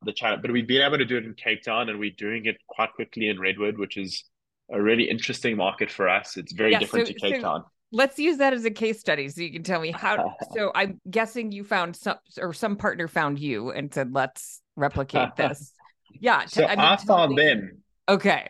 [0.04, 0.42] the challenge.
[0.42, 2.92] But we've been able to do it in Cape Town, and we're doing it quite
[2.94, 4.24] quickly in Redwood, which is
[4.70, 6.36] a really interesting market for us.
[6.36, 7.64] It's very yeah, different so, to Cape so Town.
[7.92, 10.34] Let's use that as a case study, so you can tell me how.
[10.54, 15.36] so I'm guessing you found some, or some partner found you and said, "Let's replicate
[15.36, 15.72] this."
[16.20, 16.46] Yeah.
[16.46, 17.44] So I, mean, I found me.
[17.44, 17.82] them.
[18.08, 18.48] Okay.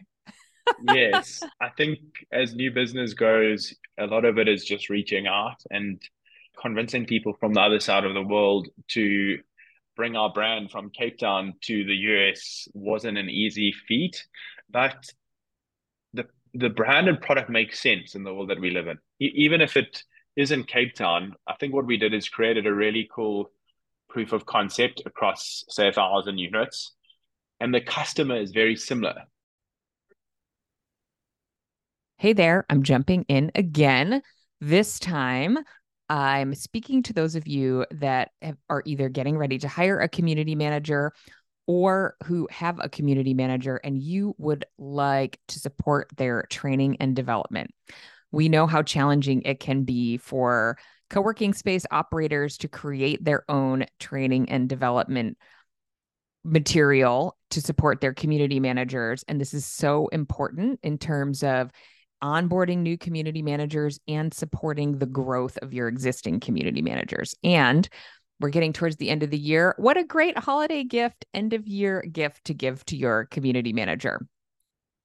[0.84, 1.98] yes, I think
[2.30, 6.00] as new business goes, a lot of it is just reaching out and
[6.60, 9.38] convincing people from the other side of the world to
[9.96, 14.26] bring our brand from Cape Town to the US wasn't an easy feat,
[14.70, 15.10] but
[16.14, 18.98] the the brand and product makes sense in the world that we live in.
[19.20, 20.02] E- even if it
[20.36, 23.50] isn't Cape Town, I think what we did is created a really cool
[24.08, 26.92] proof of concept across say a thousand units,
[27.62, 29.22] and the customer is very similar.
[32.18, 34.22] Hey there, I'm jumping in again.
[34.60, 35.58] This time
[36.08, 40.08] I'm speaking to those of you that have, are either getting ready to hire a
[40.08, 41.12] community manager
[41.68, 47.14] or who have a community manager and you would like to support their training and
[47.14, 47.70] development.
[48.32, 50.78] We know how challenging it can be for
[51.10, 55.38] co working space operators to create their own training and development
[56.44, 59.24] material to support their community managers.
[59.28, 61.70] And this is so important in terms of
[62.22, 67.34] onboarding new community managers and supporting the growth of your existing community managers.
[67.42, 67.88] And
[68.40, 69.74] we're getting towards the end of the year.
[69.78, 74.26] What a great holiday gift, end of year gift to give to your community manager.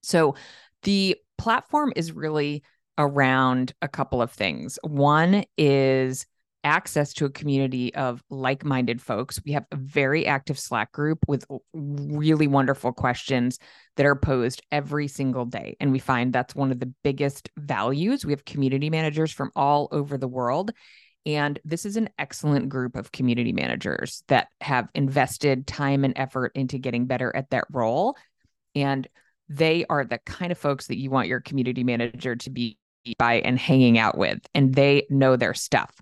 [0.01, 0.35] So,
[0.83, 2.63] the platform is really
[2.97, 4.79] around a couple of things.
[4.83, 6.25] One is
[6.67, 9.39] access to a community of like minded folks.
[9.45, 13.57] We have a very active Slack group with really wonderful questions
[13.95, 15.77] that are posed every single day.
[15.79, 18.25] And we find that's one of the biggest values.
[18.25, 20.71] We have community managers from all over the world.
[21.25, 26.51] And this is an excellent group of community managers that have invested time and effort
[26.53, 28.17] into getting better at that role.
[28.75, 29.07] And
[29.47, 32.77] they are the kind of folks that you want your community manager to be
[33.17, 35.95] by and hanging out with, and they know their stuff.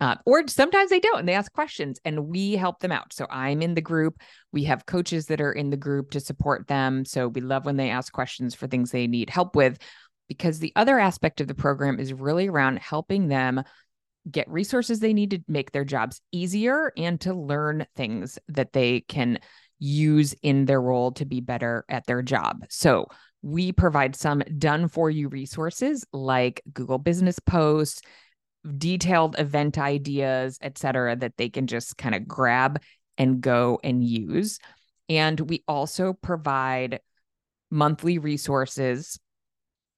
[0.00, 3.12] Uh, or sometimes they don't and they ask questions and we help them out.
[3.12, 4.20] So I'm in the group.
[4.52, 7.04] We have coaches that are in the group to support them.
[7.06, 9.78] So we love when they ask questions for things they need help with
[10.28, 13.62] because the other aspect of the program is really around helping them
[14.30, 19.00] get resources they need to make their jobs easier and to learn things that they
[19.02, 19.38] can
[19.78, 22.64] use in their role to be better at their job.
[22.68, 23.06] So
[23.42, 28.02] we provide some done for you resources like Google Business Posts,
[28.78, 32.82] detailed event ideas, et cetera, that they can just kind of grab
[33.18, 34.58] and go and use.
[35.08, 37.00] And we also provide
[37.70, 39.18] monthly resources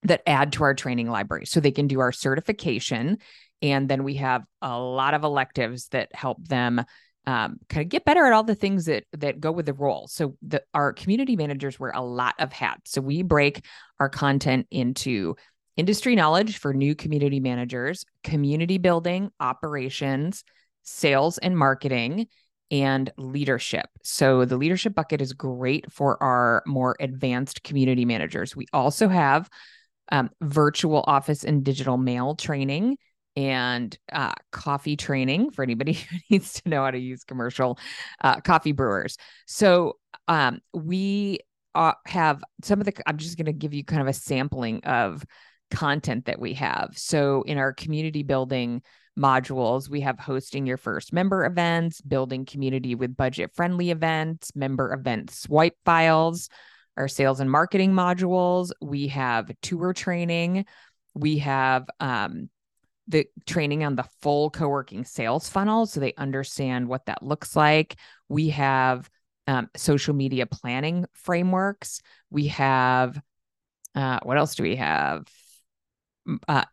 [0.03, 3.19] that add to our training library so they can do our certification.
[3.61, 6.85] And then we have a lot of electives that help them
[7.27, 10.07] um, kind of get better at all the things that that go with the role.
[10.07, 12.93] So the our community managers wear a lot of hats.
[12.93, 13.65] So we break
[13.99, 15.37] our content into
[15.79, 20.45] industry knowledge for new community managers, community building, operations,
[20.83, 22.27] sales and marketing,
[22.71, 23.87] and leadership.
[24.03, 28.55] So the leadership bucket is great for our more advanced community managers.
[28.55, 29.49] We also have
[30.11, 32.99] um, virtual office and digital mail training
[33.37, 37.79] and uh, coffee training for anybody who needs to know how to use commercial
[38.23, 39.17] uh, coffee brewers.
[39.47, 41.39] So um, we
[41.75, 44.83] uh, have some of the, I'm just going to give you kind of a sampling
[44.85, 45.25] of
[45.71, 46.91] content that we have.
[46.97, 48.83] So in our community building
[49.19, 54.93] modules, we have hosting your first member events, building community with budget friendly events, member
[54.93, 56.49] event swipe files,
[56.97, 58.71] our sales and marketing modules.
[58.81, 60.67] We have tour training.
[61.15, 62.49] We have um,
[63.09, 67.97] the training on the full co-working sales funnel so they understand what that looks like.
[68.29, 69.09] We have
[69.47, 72.01] um, social media planning frameworks.
[72.31, 73.21] We have
[73.95, 75.27] uh, what else do we have?
[76.49, 76.65] Uh,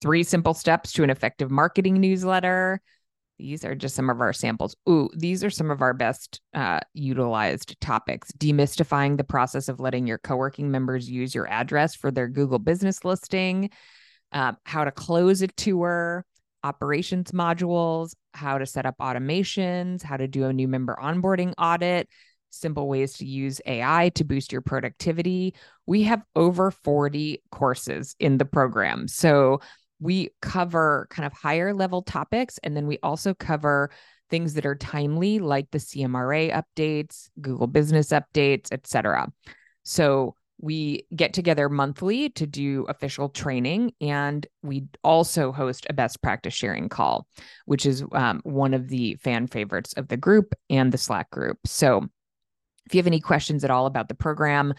[0.00, 2.80] three simple steps to an effective marketing newsletter.
[3.38, 4.74] These are just some of our samples.
[4.88, 8.32] Ooh, these are some of our best uh, utilized topics.
[8.32, 12.58] Demystifying the process of letting your co working members use your address for their Google
[12.58, 13.70] business listing,
[14.32, 16.24] uh, how to close a tour,
[16.64, 22.08] operations modules, how to set up automations, how to do a new member onboarding audit,
[22.50, 25.54] simple ways to use AI to boost your productivity.
[25.86, 29.08] We have over 40 courses in the program.
[29.08, 29.60] So
[30.00, 33.90] we cover kind of higher level topics and then we also cover
[34.30, 39.32] things that are timely like the CMRA updates, Google business updates, etc.
[39.84, 46.20] So we get together monthly to do official training and we also host a best
[46.20, 47.26] practice sharing call
[47.66, 51.58] which is um, one of the fan favorites of the group and the slack group
[51.64, 52.04] so
[52.88, 54.74] if you have any questions at all about the program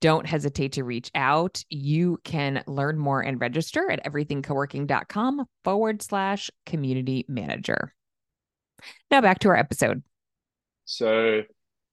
[0.00, 6.50] don't hesitate to reach out you can learn more and register at everythingcoworking.com forward slash
[6.66, 7.94] community manager
[9.10, 10.02] now back to our episode
[10.84, 11.42] so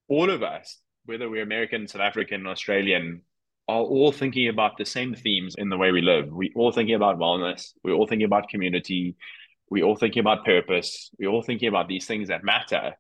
[0.08, 3.22] all of us whether we're American, South African, Australian,
[3.68, 6.28] are all thinking about the same themes in the way we live.
[6.30, 7.74] We're all thinking about wellness.
[7.84, 9.16] We're all thinking about community.
[9.70, 11.10] We're all thinking about purpose.
[11.18, 12.94] We're all thinking about these things that matter.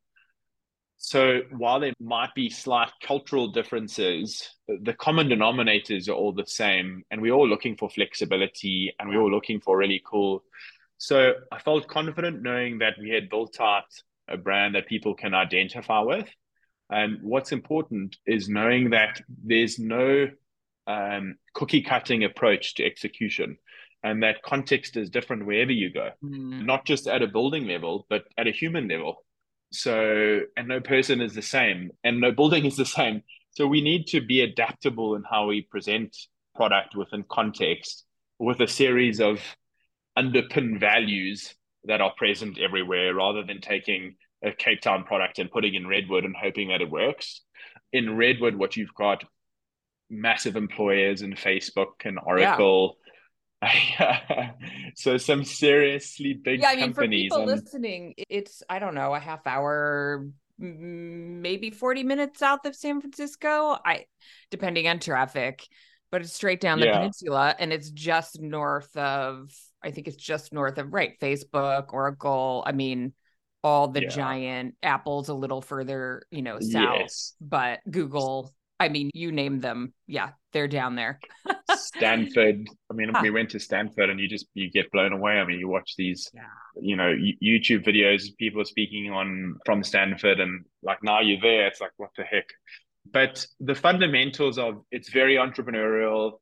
[0.98, 7.04] So while there might be slight cultural differences, the common denominators are all the same.
[7.12, 10.44] And we're all looking for flexibility and we're all looking for really cool.
[10.98, 13.86] So I felt confident knowing that we had built out
[14.28, 16.28] a brand that people can identify with.
[16.90, 20.28] And what's important is knowing that there's no
[20.88, 23.58] um, cookie cutting approach to execution.
[24.04, 26.66] And that context is different wherever you go, mm.
[26.66, 29.26] not just at a building level, but at a human level.
[29.72, 33.24] So, and no person is the same, and no building is the same.
[33.52, 36.16] So, we need to be adaptable in how we present
[36.56, 38.06] product within context
[38.40, 39.40] with a series of
[40.18, 41.54] underpin values
[41.86, 46.26] that are present everywhere rather than taking a Cape Town product and putting in Redwood
[46.26, 47.42] and hoping that it works.
[47.94, 49.24] In Redwood, what you've got
[50.10, 52.98] massive employers in Facebook and Oracle.
[54.96, 56.62] So some seriously big companies.
[56.62, 57.30] yeah, I mean, companies.
[57.30, 57.64] For people and...
[57.64, 63.78] listening, it's I don't know a half hour, maybe forty minutes south of San Francisco.
[63.86, 64.06] I
[64.50, 65.68] depending on traffic,
[66.12, 66.98] but it's straight down the yeah.
[66.98, 69.52] peninsula, and it's just north of.
[69.84, 72.64] I think it's just north of right Facebook, Oracle.
[72.66, 73.14] I mean,
[73.64, 74.10] all the yeah.
[74.10, 77.34] giant apples a little further, you know, south, yes.
[77.40, 79.94] but Google I mean, you name them.
[80.06, 81.20] Yeah, they're down there.
[81.76, 82.68] Stanford.
[82.92, 83.22] I mean, huh.
[83.24, 85.34] we went to Stanford and you just you get blown away.
[85.34, 86.44] I mean, you watch these, yeah.
[86.80, 87.14] you know,
[87.44, 92.12] YouTube videos, people speaking on from Stanford, and like now you're there, it's like what
[92.18, 92.46] the heck.
[93.12, 96.34] But the fundamentals of it's very entrepreneurial.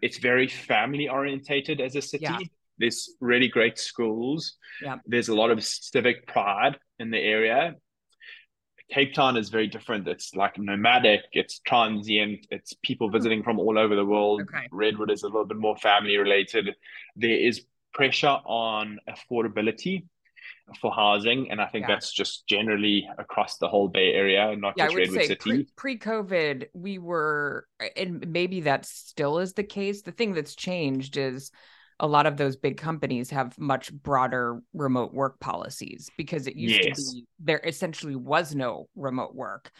[0.00, 2.24] It's very family orientated as a city.
[2.24, 2.38] Yeah.
[2.78, 4.56] There's really great schools.
[4.82, 4.96] Yeah.
[5.06, 7.74] There's a lot of civic pride in the area.
[8.92, 10.06] Cape Town is very different.
[10.06, 13.14] It's like nomadic, it's transient, it's people hmm.
[13.14, 14.42] visiting from all over the world.
[14.42, 14.68] Okay.
[14.70, 16.74] Redwood is a little bit more family related.
[17.16, 20.04] There is pressure on affordability
[20.80, 21.94] for housing, and I think yeah.
[21.94, 25.66] that's just generally across the whole Bay Area, not yeah, just Redwood City.
[25.76, 30.02] Pre COVID, we were, and maybe that still is the case.
[30.02, 31.50] The thing that's changed is
[32.02, 36.84] a lot of those big companies have much broader remote work policies because it used
[36.84, 36.96] yes.
[36.96, 39.70] to be there essentially was no remote work.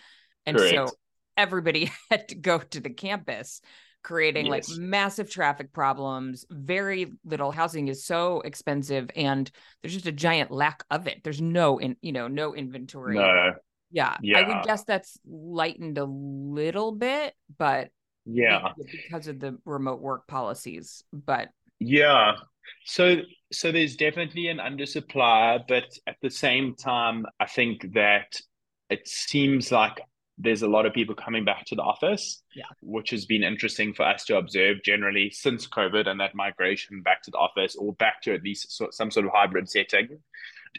[0.46, 0.88] And Correct.
[0.88, 0.94] so
[1.36, 3.60] everybody had to go to the campus
[4.04, 4.68] creating yes.
[4.68, 9.48] like massive traffic problems very little housing is so expensive and
[9.80, 13.52] there's just a giant lack of it there's no in you know no inventory no.
[13.92, 14.16] yeah.
[14.20, 17.90] yeah i would guess that's lightened a little bit but
[18.26, 21.50] yeah because of the remote work policies but
[21.86, 22.36] yeah.
[22.84, 23.16] So
[23.52, 28.40] so there's definitely an undersupply, but at the same time, I think that
[28.88, 30.00] it seems like
[30.38, 32.64] there's a lot of people coming back to the office, yeah.
[32.80, 37.22] which has been interesting for us to observe generally since COVID and that migration back
[37.24, 40.18] to the office or back to at least some sort of hybrid setting.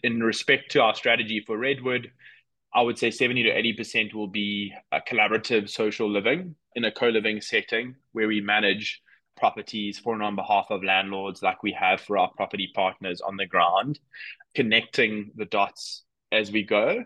[0.03, 2.11] In respect to our strategy for Redwood,
[2.73, 7.09] I would say 70 to 80% will be a collaborative social living in a co
[7.09, 9.01] living setting where we manage
[9.35, 13.37] properties for and on behalf of landlords like we have for our property partners on
[13.37, 13.99] the ground,
[14.55, 17.03] connecting the dots as we go,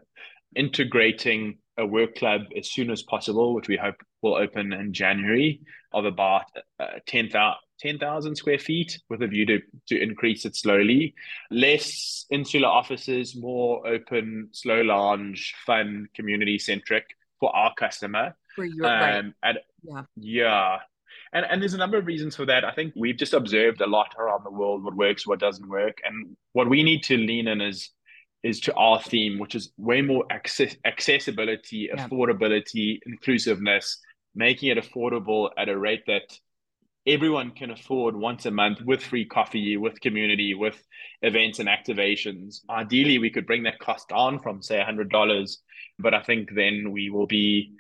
[0.56, 5.62] integrating a work club as soon as possible, which we hope will open in January,
[5.94, 6.46] of about
[6.80, 11.14] uh, 10,000 10, square feet with a view to, to increase it slowly.
[11.52, 17.06] Less insular offices, more open, slow lounge, fun, community centric
[17.40, 18.36] for our customer.
[18.56, 19.34] For your, um, right.
[19.44, 20.02] and, yeah.
[20.16, 20.78] Yeah.
[21.34, 22.64] And, and there's a number of reasons for that.
[22.64, 26.00] I think we've just observed a lot around the world what works, what doesn't work.
[26.04, 27.92] And what we need to lean in is
[28.44, 32.08] is to our theme, which is way more access, accessibility, yeah.
[32.08, 34.00] affordability, inclusiveness,
[34.36, 36.38] making it affordable at a rate that
[37.08, 40.82] everyone can afford once a month with free coffee, with community, with
[41.22, 42.60] events and activations.
[42.70, 45.58] Ideally, we could bring that cost down from say $100,
[45.98, 47.72] but I think then we will be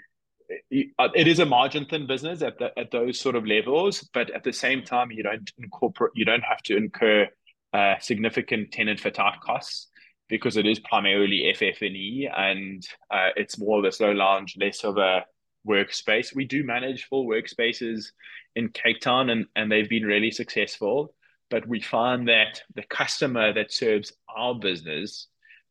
[0.49, 4.43] it is a margin thin business at the, at those sort of levels, but at
[4.43, 7.27] the same time, you don't incorporate, you don't have to incur
[7.73, 9.87] uh, significant tenant fit out costs
[10.29, 14.97] because it is primarily FF&E and uh, it's more of a slow lounge, less of
[14.97, 15.25] a
[15.67, 16.35] workspace.
[16.35, 18.07] We do manage full workspaces
[18.55, 21.13] in Cape Town and, and they've been really successful.
[21.49, 25.27] But we find that the customer that serves our business,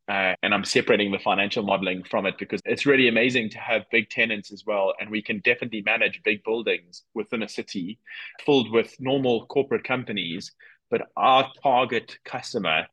[0.08, 3.90] uh, and I'm separating the financial modeling from it because it's really amazing to have
[3.90, 4.94] big tenants as well.
[5.00, 7.98] And we can definitely manage big buildings within a city
[8.44, 10.52] filled with normal corporate companies.
[10.90, 12.86] But our target customer,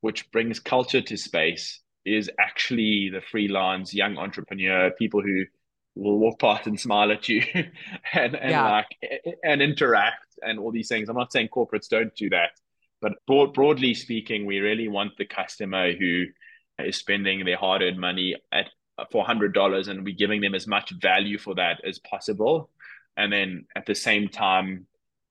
[0.00, 5.44] which brings culture to space, is actually the freelance young entrepreneur, people who
[5.96, 7.42] will walk past and smile at you
[8.14, 8.70] and, and yeah.
[8.70, 8.86] like
[9.42, 11.08] and interact and all these things.
[11.08, 12.50] I'm not saying corporates don't do that,
[13.02, 16.26] but broad, broadly speaking, we really want the customer who
[16.86, 18.70] is spending their hard-earned money at
[19.10, 22.70] for hundred dollars, and we're giving them as much value for that as possible,
[23.16, 24.86] and then at the same time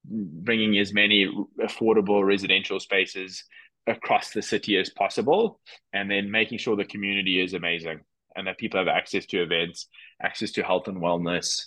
[0.05, 1.29] bringing as many
[1.61, 3.43] affordable residential spaces
[3.85, 5.59] across the city as possible,
[5.93, 7.99] and then making sure the community is amazing
[8.35, 9.87] and that people have access to events,
[10.21, 11.65] access to health and wellness,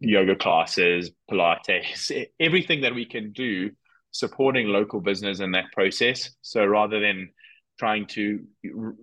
[0.00, 3.70] yoga classes, Pilates, everything that we can do
[4.10, 6.30] supporting local business in that process.
[6.42, 7.30] So rather than
[7.78, 8.44] trying to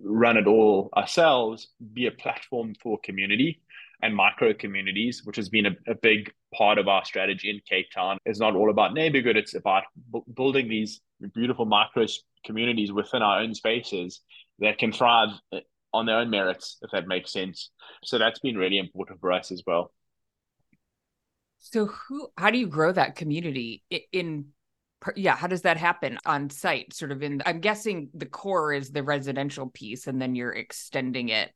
[0.02, 3.60] run it all ourselves, be a platform for community
[4.02, 7.86] and micro communities, which has been a, a big part of our strategy in Cape
[7.94, 8.18] Town.
[8.26, 11.00] It's not all about Neighbourgood, it's about b- building these
[11.34, 12.06] beautiful micro
[12.44, 14.20] communities within our own spaces
[14.58, 15.60] that can thrive eh,
[15.92, 17.70] on their own merits, if that makes sense.
[18.04, 19.92] So that's been really important for us as well.
[21.58, 24.48] So who how do you grow that community in
[25.14, 26.92] yeah, how does that happen on site?
[26.94, 31.28] Sort of in I'm guessing the core is the residential piece and then you're extending
[31.28, 31.50] it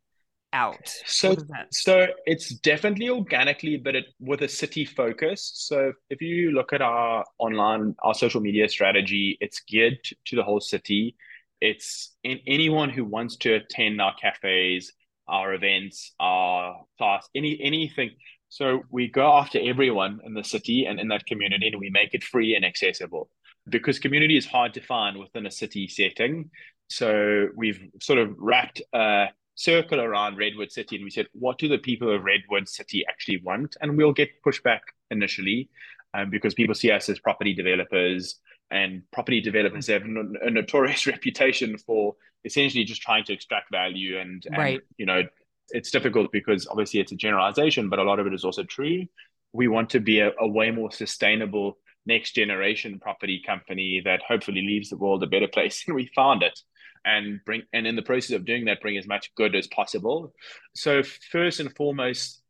[0.52, 0.92] out.
[1.06, 1.36] So
[1.70, 5.50] so it's definitely organically but it with a city focus.
[5.54, 10.42] So if you look at our online our social media strategy, it's geared to the
[10.42, 11.16] whole city
[11.60, 14.92] it's in, anyone who wants to attend our cafes,
[15.28, 18.10] our events, our class, any anything.
[18.48, 22.14] So we go after everyone in the city and in that community, and we make
[22.14, 23.30] it free and accessible
[23.70, 26.50] because community is hard to find within a city setting.
[26.88, 31.68] So we've sort of wrapped a circle around Redwood City, and we said, what do
[31.68, 33.76] the people of Redwood City actually want?
[33.80, 35.68] And we'll get pushback initially
[36.14, 38.40] um, because people see us as property developers
[38.70, 42.14] and property developers have a notorious reputation for
[42.44, 44.80] essentially just trying to extract value and, and right.
[44.96, 45.22] you know
[45.70, 49.04] it's difficult because obviously it's a generalization but a lot of it is also true
[49.52, 51.76] we want to be a, a way more sustainable
[52.06, 56.42] next generation property company that hopefully leaves the world a better place than we found
[56.42, 56.58] it
[57.04, 60.34] and bring and in the process of doing that bring as much good as possible
[60.74, 62.42] so first and foremost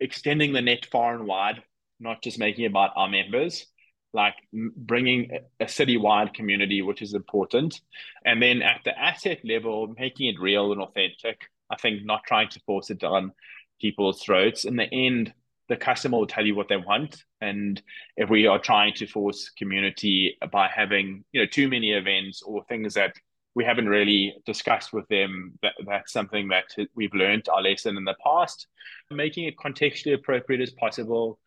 [0.00, 1.62] extending the net far and wide
[2.00, 3.66] not just making about our members
[4.14, 5.28] like bringing
[5.60, 7.80] a citywide community, which is important.
[8.24, 11.42] And then at the asset level, making it real and authentic.
[11.68, 13.32] I think not trying to force it down
[13.80, 14.64] people's throats.
[14.64, 15.34] In the end,
[15.68, 17.22] the customer will tell you what they want.
[17.40, 17.80] And
[18.16, 22.64] if we are trying to force community by having, you know, too many events or
[22.64, 23.14] things that
[23.54, 28.04] we haven't really discussed with them, that, that's something that we've learned our lesson in
[28.04, 28.66] the past.
[29.10, 31.38] Making it contextually appropriate as possible,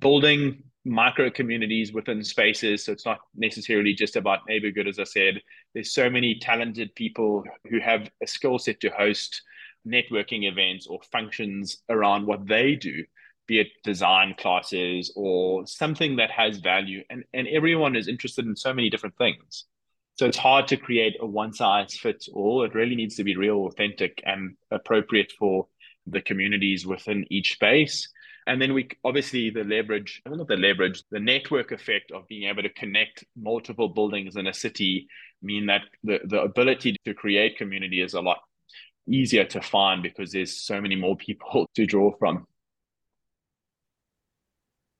[0.00, 2.84] building micro communities within spaces.
[2.84, 5.40] So it's not necessarily just about Neighbourgood, as I said.
[5.72, 9.42] There's so many talented people who have a skill set to host
[9.86, 13.04] networking events or functions around what they do,
[13.46, 17.02] be it design classes or something that has value.
[17.10, 19.64] And, and everyone is interested in so many different things.
[20.16, 22.62] So it's hard to create a one size fits all.
[22.62, 25.66] It really needs to be real, authentic, and appropriate for
[26.06, 28.08] the communities within each space.
[28.46, 32.62] And then we obviously the leverage, not the leverage, the network effect of being able
[32.62, 35.08] to connect multiple buildings in a city
[35.42, 38.38] mean that the, the ability to create community is a lot
[39.08, 42.46] easier to find because there's so many more people to draw from.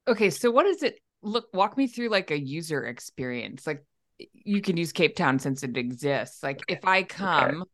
[0.06, 3.66] Okay, so what does it look walk me through like a user experience?
[3.66, 3.84] Like
[4.32, 6.42] you can use Cape Town since it exists.
[6.42, 7.64] Like if I come,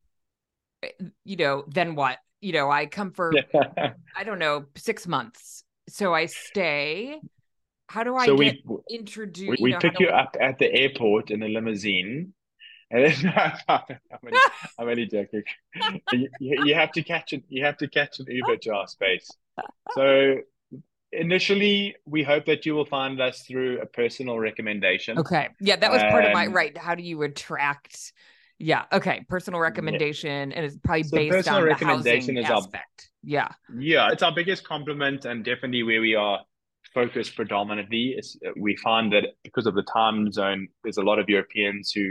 [0.85, 0.95] okay.
[1.25, 2.19] you know, then what?
[2.41, 3.33] you know, I come for
[4.17, 5.65] I don't know, six months.
[5.89, 7.21] So I stay.
[7.89, 9.51] How do I so get we, introduced?
[9.51, 12.33] We, we you know, pick you up at the airport in a limousine.
[12.91, 13.33] And then
[13.69, 13.83] I'm,
[14.25, 14.39] only,
[14.79, 15.43] I'm only joking.
[16.13, 17.45] you, you have to catch it.
[17.49, 19.31] You have to catch an Uber to our space.
[19.95, 20.37] So
[21.13, 25.19] initially we hope that you will find us through a personal recommendation.
[25.19, 25.49] Okay.
[25.61, 28.13] Yeah that was part um, of my right how do you attract
[28.59, 30.57] yeah okay personal recommendation yeah.
[30.57, 32.89] and it's probably so based on the housing aspect our,
[33.23, 33.49] yeah.
[33.79, 36.41] Yeah it's our biggest compliment and definitely where we are
[36.95, 41.29] focused predominantly is we find that because of the time zone there's a lot of
[41.29, 42.11] europeans who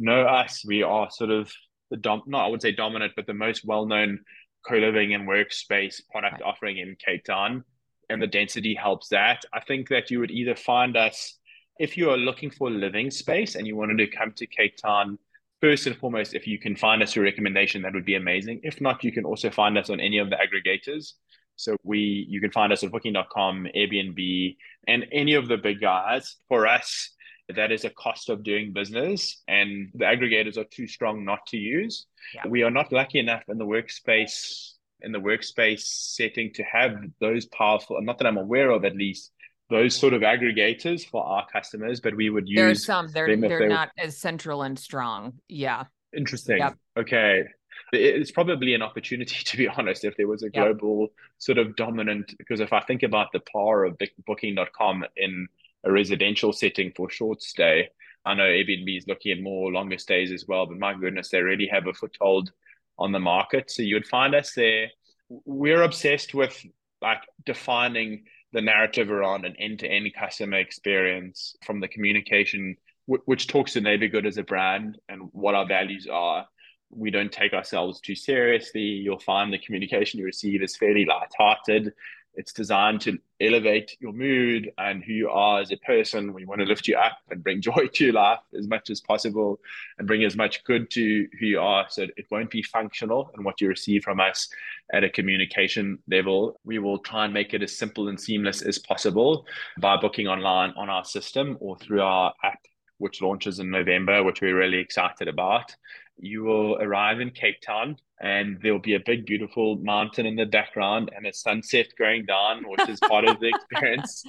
[0.00, 0.64] know us.
[0.66, 1.52] We are sort of
[1.90, 4.18] the dom not i would say dominant but the most well-known
[4.66, 6.42] co-living and workspace product right.
[6.42, 7.62] offering in cape town
[8.10, 9.44] and the density helps that.
[9.52, 11.38] I think that you would either find us
[11.78, 15.18] if you are looking for living space and you wanted to come to Cape Town.
[15.60, 18.60] First and foremost, if you can find us a recommendation, that would be amazing.
[18.62, 21.12] If not, you can also find us on any of the aggregators.
[21.56, 24.56] So we you can find us at booking.com, Airbnb,
[24.88, 26.36] and any of the big guys.
[26.48, 27.10] For us,
[27.48, 31.56] that is a cost of doing business, and the aggregators are too strong not to
[31.56, 32.06] use.
[32.34, 32.48] Yeah.
[32.48, 34.73] We are not lucky enough in the workspace
[35.04, 39.32] in the workspace setting to have those powerful, not that I'm aware of at least,
[39.70, 42.56] those sort of aggregators for our customers, but we would use.
[42.56, 43.08] There are some.
[43.08, 45.34] They're they're, they're not as central and strong.
[45.48, 45.84] Yeah.
[46.16, 46.58] Interesting.
[46.58, 46.76] Yep.
[46.98, 47.44] Okay.
[47.92, 51.10] It's probably an opportunity, to be honest, if there was a global yep.
[51.38, 52.34] sort of dominant.
[52.38, 55.48] Because if I think about the power of Booking.com in
[55.84, 57.88] a residential setting for short stay,
[58.24, 60.66] I know Airbnb is looking at more longer stays as well.
[60.66, 62.52] But my goodness, they really have a foothold
[62.98, 63.70] on the market.
[63.70, 64.88] So you would find us there.
[65.28, 66.64] We're obsessed with
[67.00, 72.76] like defining the narrative around an end-to-end customer experience from the communication
[73.06, 76.46] which talks to Neighbourgood as a brand and what our values are
[76.90, 81.92] we don't take ourselves too seriously you'll find the communication you receive is fairly light-hearted
[82.36, 86.32] it's designed to elevate your mood and who you are as a person.
[86.32, 89.00] We want to lift you up and bring joy to your life as much as
[89.00, 89.60] possible
[89.98, 91.86] and bring as much good to who you are.
[91.88, 94.48] So it won't be functional and what you receive from us
[94.92, 96.60] at a communication level.
[96.64, 99.46] We will try and make it as simple and seamless as possible
[99.78, 102.60] by booking online on our system or through our app,
[102.98, 105.74] which launches in November, which we're really excited about
[106.18, 110.46] you will arrive in Cape Town and there'll be a big, beautiful mountain in the
[110.46, 114.24] background and a sunset going down, which is part of the experience.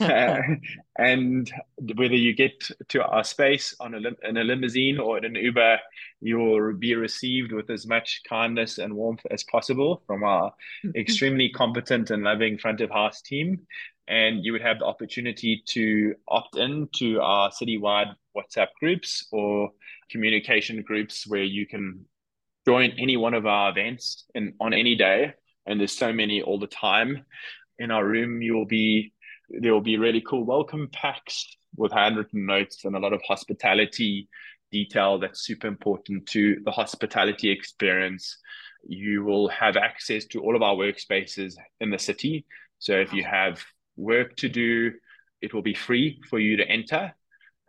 [0.00, 0.38] uh,
[0.98, 1.52] and
[1.96, 2.52] whether you get
[2.88, 5.78] to our space on a, in a limousine or in an Uber,
[6.20, 10.54] you will be received with as much kindness and warmth as possible from our
[10.94, 13.66] extremely competent and loving front of house team.
[14.06, 19.70] And you would have the opportunity to opt in to our citywide WhatsApp groups or
[20.14, 22.04] communication groups where you can
[22.64, 25.34] join any one of our events and on any day.
[25.66, 27.24] And there's so many all the time.
[27.80, 29.12] In our room, you'll be
[29.48, 34.28] there will be really cool welcome packs with handwritten notes and a lot of hospitality
[34.70, 38.38] detail that's super important to the hospitality experience.
[38.86, 42.46] You will have access to all of our workspaces in the city.
[42.78, 43.64] So if you have
[43.96, 44.92] work to do,
[45.40, 47.14] it will be free for you to enter.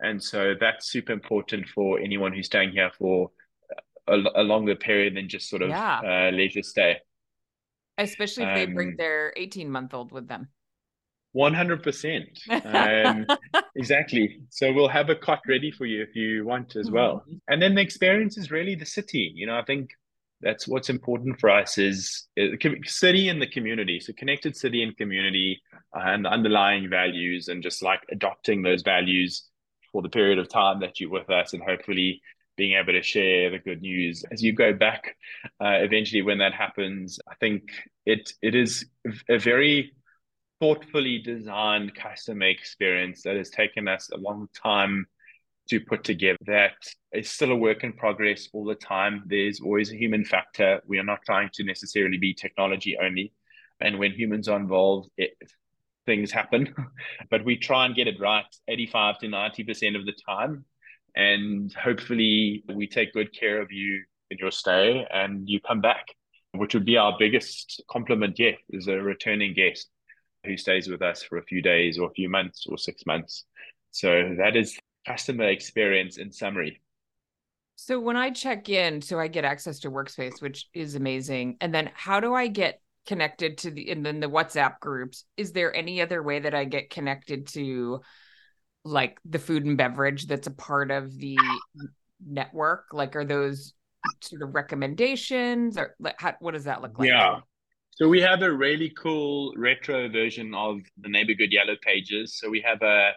[0.00, 3.30] And so that's super important for anyone who's staying here for
[4.06, 6.28] a, a longer period than just sort of yeah.
[6.28, 6.98] uh, leisure stay.
[7.98, 10.48] Especially if um, they bring their 18 month old with them.
[11.34, 12.26] 100%.
[12.64, 13.26] Um,
[13.76, 14.40] exactly.
[14.50, 17.16] So we'll have a cot ready for you if you want as well.
[17.16, 17.36] Mm-hmm.
[17.48, 19.32] And then the experience is really the city.
[19.34, 19.90] You know, I think
[20.40, 24.00] that's what's important for us is, is city and the community.
[24.00, 25.60] So connected city and community
[25.94, 29.44] uh, and underlying values and just like adopting those values
[29.96, 32.20] for the period of time that you're with us and hopefully
[32.58, 35.16] being able to share the good news as you go back
[35.58, 37.18] uh, eventually when that happens.
[37.26, 37.62] I think
[38.04, 38.84] it it is
[39.30, 39.94] a very
[40.60, 45.06] thoughtfully designed customer experience that has taken us a long time
[45.70, 46.36] to put together.
[46.44, 46.76] That
[47.14, 49.22] is still a work in progress all the time.
[49.24, 50.82] There's always a human factor.
[50.86, 53.32] We are not trying to necessarily be technology only.
[53.80, 55.32] And when humans are involved it,
[56.06, 56.74] things happen,
[57.30, 60.64] but we try and get it right 85 to 90% of the time.
[61.14, 66.06] And hopefully, we take good care of you in your stay and you come back,
[66.52, 69.88] which would be our biggest compliment yet is a returning guest
[70.44, 73.44] who stays with us for a few days or a few months or six months.
[73.90, 76.80] So that is customer experience in summary.
[77.76, 81.58] So when I check in, so I get access to Workspace, which is amazing.
[81.60, 85.24] And then how do I get connected to the and then the WhatsApp groups.
[85.36, 88.00] Is there any other way that I get connected to
[88.84, 91.38] like the food and beverage that's a part of the
[92.24, 92.86] network?
[92.92, 93.72] Like are those
[94.22, 97.08] sort of recommendations or like how, what does that look like?
[97.08, 97.40] Yeah.
[97.90, 102.38] So we have a really cool retro version of the Neighbourgood yellow pages.
[102.38, 103.12] So we have a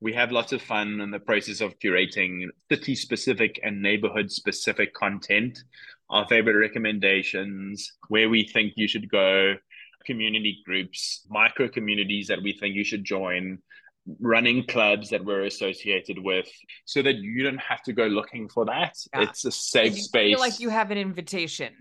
[0.00, 4.92] we have lots of fun in the process of curating city specific and neighborhood specific
[4.92, 5.58] content
[6.10, 9.54] our favorite recommendations, where we think you should go.
[10.04, 13.58] community groups, micro communities that we think you should join,
[14.20, 16.48] running clubs that we're associated with,
[16.84, 18.94] so that you don't have to go looking for that.
[19.12, 19.22] Yeah.
[19.22, 20.34] It's a safe space.
[20.34, 21.72] Feel like you have an invitation.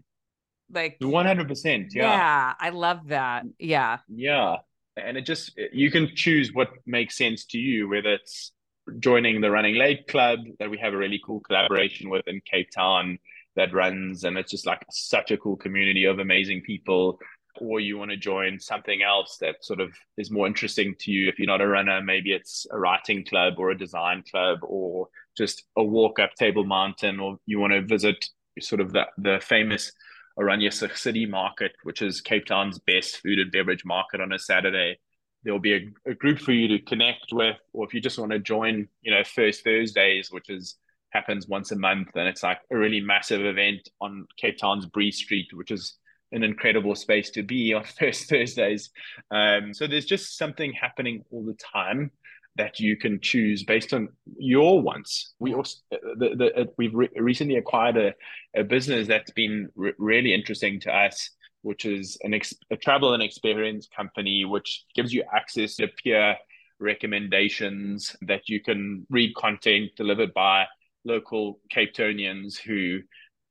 [0.71, 1.89] Like 100%.
[1.93, 2.03] Yeah.
[2.03, 2.53] Yeah.
[2.59, 3.43] I love that.
[3.59, 3.99] Yeah.
[4.07, 4.57] Yeah.
[4.95, 8.51] And it just, you can choose what makes sense to you, whether it's
[8.99, 12.69] joining the Running Late Club that we have a really cool collaboration with in Cape
[12.71, 13.17] Town
[13.55, 17.19] that runs, and it's just like such a cool community of amazing people.
[17.61, 21.29] Or you want to join something else that sort of is more interesting to you.
[21.29, 25.07] If you're not a runner, maybe it's a writing club or a design club or
[25.37, 28.25] just a walk up Table Mountain, or you want to visit
[28.59, 29.91] sort of the, the famous
[30.39, 34.97] Oranjezicht City Market, which is Cape Town's best food and beverage market on a Saturday
[35.43, 38.31] there'll be a, a, group for you to connect with, or if you just want
[38.31, 40.75] to join, you know, First Thursdays, which is
[41.13, 45.11] happens once a month, and it's like a really massive event on Cape Town's Bree
[45.11, 45.97] Street, which is
[46.31, 48.89] an incredible space to be on First Thursdays.
[49.31, 52.11] Um, so there's just something happening all the time
[52.55, 55.33] that you can choose based on your wants.
[55.39, 55.59] We mm-hmm.
[55.59, 58.13] also uh, the, the, uh, we've re- recently acquired a,
[58.55, 61.31] a business that's been re- really interesting to us
[61.63, 66.35] which is an ex- a travel and experience company, which gives you access to peer
[66.79, 70.65] recommendations that you can read content delivered by
[71.05, 72.99] local Cape Townians who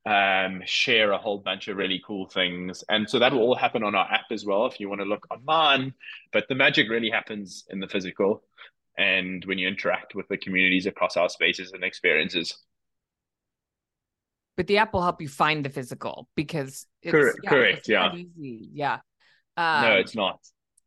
[0.05, 2.82] um, share a whole bunch of really cool things.
[2.88, 5.07] And so that will all happen on our app as well if you want to
[5.07, 5.94] look online.
[6.32, 8.42] But the magic really happens in the physical
[8.98, 12.59] and when you interact with the communities across our spaces and experiences
[14.57, 17.88] but the app will help you find the physical because it's, correct, yeah, correct, it's
[17.88, 18.98] yeah, easy, yeah.
[19.57, 20.40] Um, no, it's not.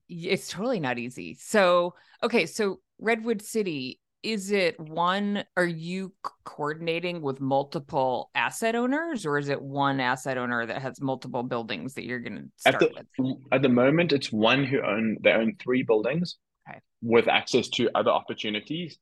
[0.08, 1.34] It's totally not easy.
[1.34, 5.46] So, okay, so Redwood City, is it one?
[5.56, 6.14] Are you
[6.44, 11.94] coordinating with multiple asset owners, or is it one asset owner that has multiple buildings
[11.94, 13.38] that you're going to start at the, with?
[13.52, 16.80] At the moment, it's one who own they own three buildings okay.
[17.02, 18.98] with access to other opportunities.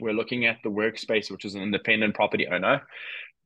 [0.00, 2.82] We're looking at the workspace, which is an independent property owner,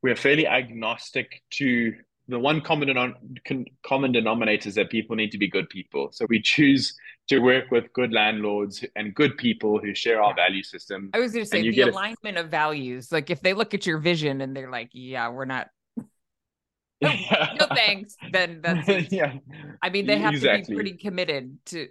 [0.05, 1.95] we're fairly agnostic to
[2.29, 6.11] the one common denom- common denominator is that people need to be good people.
[6.13, 6.95] So we choose
[7.29, 11.11] to work with good landlords and good people who share our value system.
[11.15, 12.41] I was going to say the alignment a...
[12.41, 13.11] of values.
[13.11, 15.69] Like if they look at your vision and they're like, "Yeah, we're not."
[17.01, 17.11] no,
[17.61, 18.17] no thanks.
[18.33, 19.35] Then that's yeah.
[19.83, 20.65] I mean, they have exactly.
[20.65, 21.89] to be pretty committed to.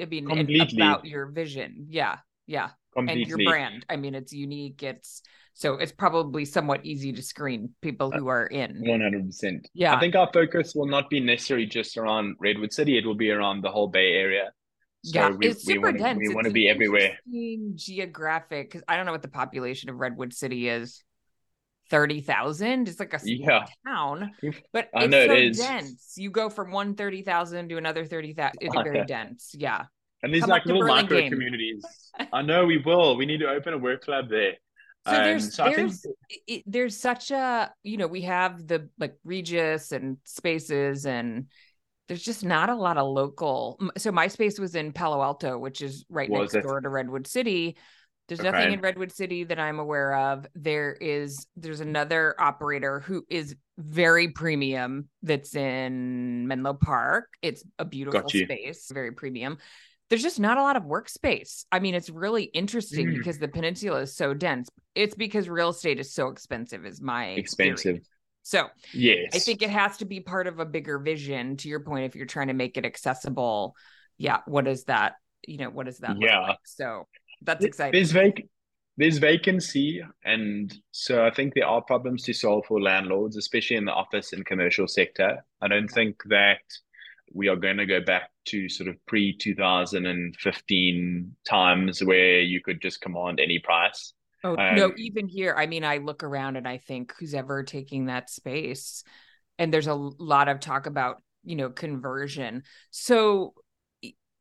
[0.00, 0.80] I mean, Completely.
[0.80, 1.86] about your vision.
[1.90, 3.22] Yeah, yeah, Completely.
[3.22, 3.86] and your brand.
[3.88, 4.82] I mean, it's unique.
[4.82, 5.22] It's
[5.54, 8.82] so it's probably somewhat easy to screen people uh, who are in.
[8.82, 9.66] 100%.
[9.74, 9.94] Yeah.
[9.94, 13.30] I think our focus will not be necessarily just around Redwood City, it will be
[13.30, 14.52] around the whole Bay Area.
[15.02, 16.18] So yeah, we, it's super we wanna, dense.
[16.18, 17.18] We want to be everywhere.
[17.74, 21.02] Geographic, because I don't know what the population of Redwood City is.
[21.88, 22.86] Thirty thousand.
[22.86, 23.64] It's like a small yeah.
[23.84, 24.30] town,
[24.72, 26.14] but I it's so it dense.
[26.16, 28.58] You go from one thirty thousand to another thirty thousand.
[28.60, 29.54] It's very dense.
[29.58, 29.86] Yeah.
[30.22, 31.82] And these Come like little micro communities.
[32.32, 33.16] I know we will.
[33.16, 34.52] We need to open a work club there.
[35.06, 36.16] So there's um, so there's think...
[36.46, 41.46] it, there's such a you know we have the like Regus and spaces and
[42.10, 43.78] there's just not a lot of local.
[43.96, 47.28] So my space was in Palo Alto, which is right was next door to Redwood
[47.28, 47.76] City.
[48.26, 48.50] There's okay.
[48.50, 50.44] nothing in Redwood City that I'm aware of.
[50.56, 57.28] There is there's another operator who is very premium that's in Menlo Park.
[57.42, 59.58] It's a beautiful space, very premium
[60.08, 61.64] there's just not a lot of workspace.
[61.70, 63.18] I mean, it's really interesting mm.
[63.18, 64.68] because the peninsula is so dense.
[64.96, 67.94] It's because real estate is so expensive, is my expensive.
[67.94, 68.02] Theory.
[68.42, 71.56] So, yes, I think it has to be part of a bigger vision.
[71.58, 73.74] To your point, if you're trying to make it accessible,
[74.18, 75.14] yeah, what is that?
[75.46, 76.40] You know, what does that yeah.
[76.40, 76.58] Like?
[76.64, 77.06] So
[77.42, 77.98] that's exciting.
[77.98, 78.46] There's vac-
[78.96, 83.84] there's vacancy, and so I think there are problems to solve for landlords, especially in
[83.84, 85.44] the office and commercial sector.
[85.60, 86.58] I don't think that
[87.32, 92.82] we are going to go back to sort of pre 2015 times where you could
[92.82, 94.12] just command any price.
[94.42, 97.62] Oh, um, no, even here, I mean, I look around and I think who's ever
[97.62, 99.04] taking that space,
[99.58, 102.62] and there's a lot of talk about, you know, conversion.
[102.90, 103.54] So,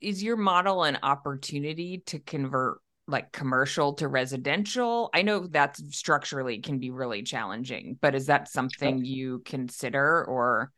[0.02, 5.10] is your model an opportunity to convert like commercial to residential?
[5.14, 10.72] I know that structurally can be really challenging, but is that something you consider or?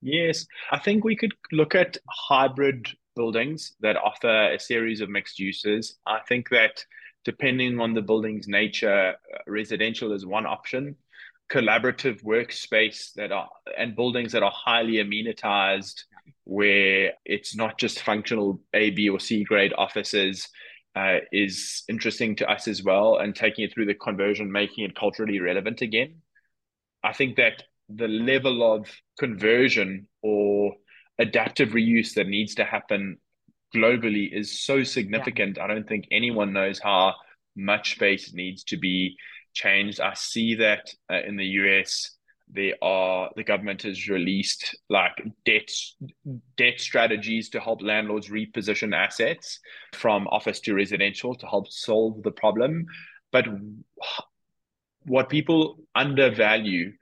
[0.00, 5.38] Yes, I think we could look at hybrid buildings that offer a series of mixed
[5.38, 5.98] uses.
[6.06, 6.84] I think that
[7.24, 9.14] depending on the building's nature,
[9.46, 10.96] residential is one option.
[11.50, 16.04] Collaborative workspace that are and buildings that are highly amenitized,
[16.44, 20.48] where it's not just functional A, B, or C grade offices,
[20.96, 23.18] uh, is interesting to us as well.
[23.18, 26.22] And taking it through the conversion, making it culturally relevant again.
[27.02, 30.72] I think that the level of conversion or
[31.18, 33.18] adaptive reuse that needs to happen
[33.74, 35.56] globally is so significant.
[35.56, 35.64] Yeah.
[35.64, 37.14] I don't think anyone knows how
[37.56, 39.16] much space needs to be
[39.52, 40.00] changed.
[40.00, 42.10] I see that uh, in the US,
[42.48, 45.12] there are the government has released like
[45.44, 45.70] debt
[46.56, 49.58] debt strategies to help landlords reposition assets
[49.94, 52.86] from office to residential to help solve the problem.
[53.32, 53.46] But
[55.04, 56.92] what people undervalue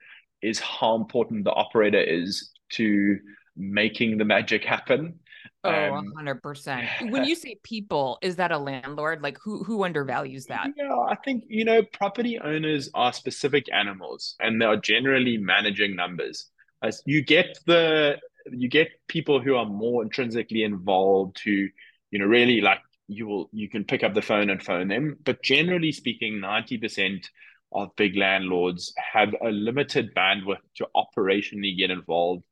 [0.41, 3.17] is how important the operator is to
[3.55, 5.19] making the magic happen.
[5.63, 6.89] Oh, um, 100%.
[7.11, 9.21] When you say people, is that a landlord?
[9.21, 10.71] Like who who undervalues that?
[10.75, 15.95] Yeah, I think, you know, property owners are specific animals and they are generally managing
[15.95, 16.49] numbers.
[16.81, 18.19] As you get the
[18.51, 21.67] you get people who are more intrinsically involved who,
[22.11, 25.17] you know, really like you will you can pick up the phone and phone them,
[25.23, 27.25] but generally speaking 90%
[27.71, 32.43] of big landlords have a limited bandwidth to operationally get involved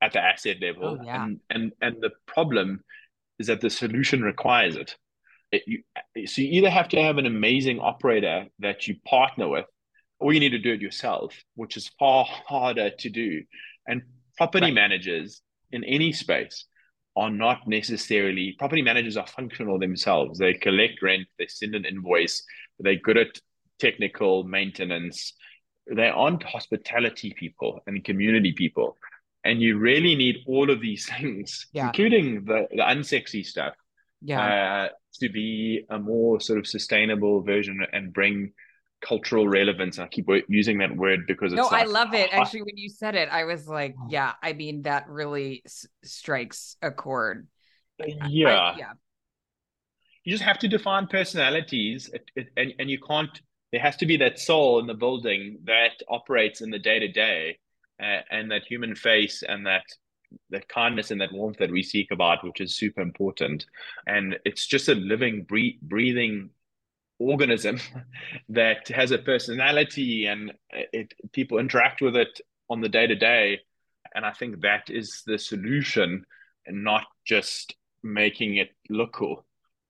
[0.00, 0.98] at the asset level.
[1.00, 1.24] Oh, yeah.
[1.24, 2.82] and, and and the problem
[3.38, 4.96] is that the solution requires it.
[5.52, 9.66] it you, so you either have to have an amazing operator that you partner with,
[10.18, 13.42] or you need to do it yourself, which is far harder to do.
[13.86, 14.02] And
[14.36, 14.74] property right.
[14.74, 15.42] managers
[15.72, 16.66] in any space
[17.16, 20.38] are not necessarily property managers are functional themselves.
[20.38, 22.42] They collect rent, they send an invoice,
[22.78, 23.40] they're good at
[23.78, 25.34] technical maintenance.
[25.92, 28.96] They aren't hospitality people and community people.
[29.44, 31.88] And you really need all of these things, yeah.
[31.88, 33.74] including the, the unsexy stuff,
[34.22, 34.84] yeah.
[34.84, 38.52] Uh, to be a more sort of sustainable version and bring
[39.00, 39.98] cultural relevance.
[39.98, 42.28] I keep using that word because no, like, I love it.
[42.32, 46.76] Actually, when you said it, I was like, yeah, I mean, that really s- strikes
[46.82, 47.48] a chord.
[47.98, 48.54] Yeah.
[48.56, 48.92] I, yeah.
[50.22, 52.10] You just have to define personalities,
[52.56, 53.40] and, and you can't
[53.72, 57.08] there has to be that soul in the building that operates in the day to
[57.08, 57.58] day
[58.30, 59.84] and that human face and that
[60.50, 63.66] that kindness and that warmth that we seek about which is super important
[64.06, 65.46] and it's just a living
[65.82, 66.50] breathing
[67.18, 67.78] organism
[68.48, 73.58] that has a personality and it people interact with it on the day to day
[74.14, 76.24] and i think that is the solution
[76.66, 79.44] and not just making it look cool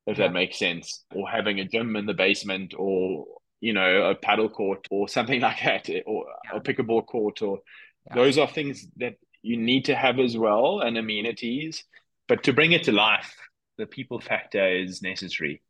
[0.07, 0.27] if yeah.
[0.27, 3.27] that makes sense or having a gym in the basement or
[3.61, 6.59] you know, a paddle court or something like that, or yeah.
[6.59, 7.61] a pickleball court, or
[8.07, 8.15] yeah.
[8.15, 11.85] those are things that you need to have as well and amenities.
[12.29, 13.35] But to bring it to life,
[13.79, 15.63] the people factor is necessary,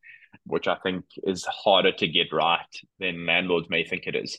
[0.44, 2.60] which I think is harder to get right
[2.98, 4.38] than landlords may think it is.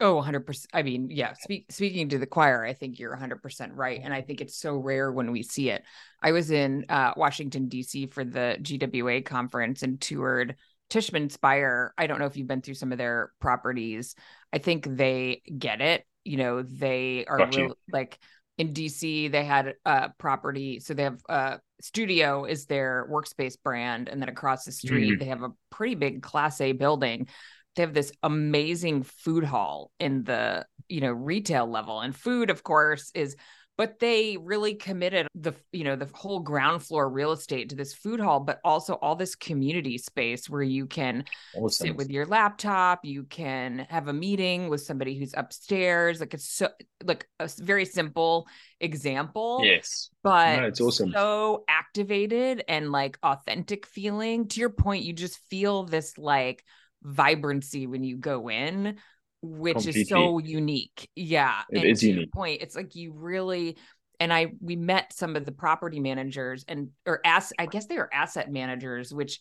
[0.00, 0.66] Oh, 100%.
[0.72, 4.00] I mean, yeah, speak, speaking to the choir, I think you're 100% right.
[4.02, 5.84] And I think it's so rare when we see it.
[6.20, 8.08] I was in uh, Washington, D.C.
[8.08, 10.56] for the GWA conference and toured
[10.90, 11.94] Tishman Speyer.
[11.96, 14.16] I don't know if you've been through some of their properties.
[14.52, 16.04] I think they get it.
[16.24, 18.18] You know, they are real, like
[18.58, 20.80] in DC, they had a property.
[20.80, 24.08] So they have a studio is their workspace brand.
[24.08, 25.18] And then across the street, mm-hmm.
[25.18, 27.28] they have a pretty big class A building.
[27.74, 32.00] They have this amazing food hall in the, you know, retail level.
[32.00, 33.36] And food, of course, is
[33.78, 37.94] but they really committed the you know the whole ground floor real estate to this
[37.94, 41.24] food hall but also all this community space where you can
[41.56, 41.88] awesome.
[41.88, 46.48] sit with your laptop you can have a meeting with somebody who's upstairs like it's
[46.48, 46.68] so
[47.04, 48.46] like a very simple
[48.80, 50.10] example yes.
[50.22, 51.12] but no, it's awesome.
[51.12, 54.48] so activated and like authentic feeling.
[54.48, 56.64] To your point you just feel this like
[57.02, 58.96] vibrancy when you go in
[59.42, 60.02] which Completely.
[60.02, 61.10] is so unique.
[61.16, 61.62] Yeah.
[61.70, 62.32] It and is unique.
[62.32, 63.76] point, it's like you really
[64.20, 67.96] and I we met some of the property managers and or as I guess they
[67.96, 69.40] are asset managers, which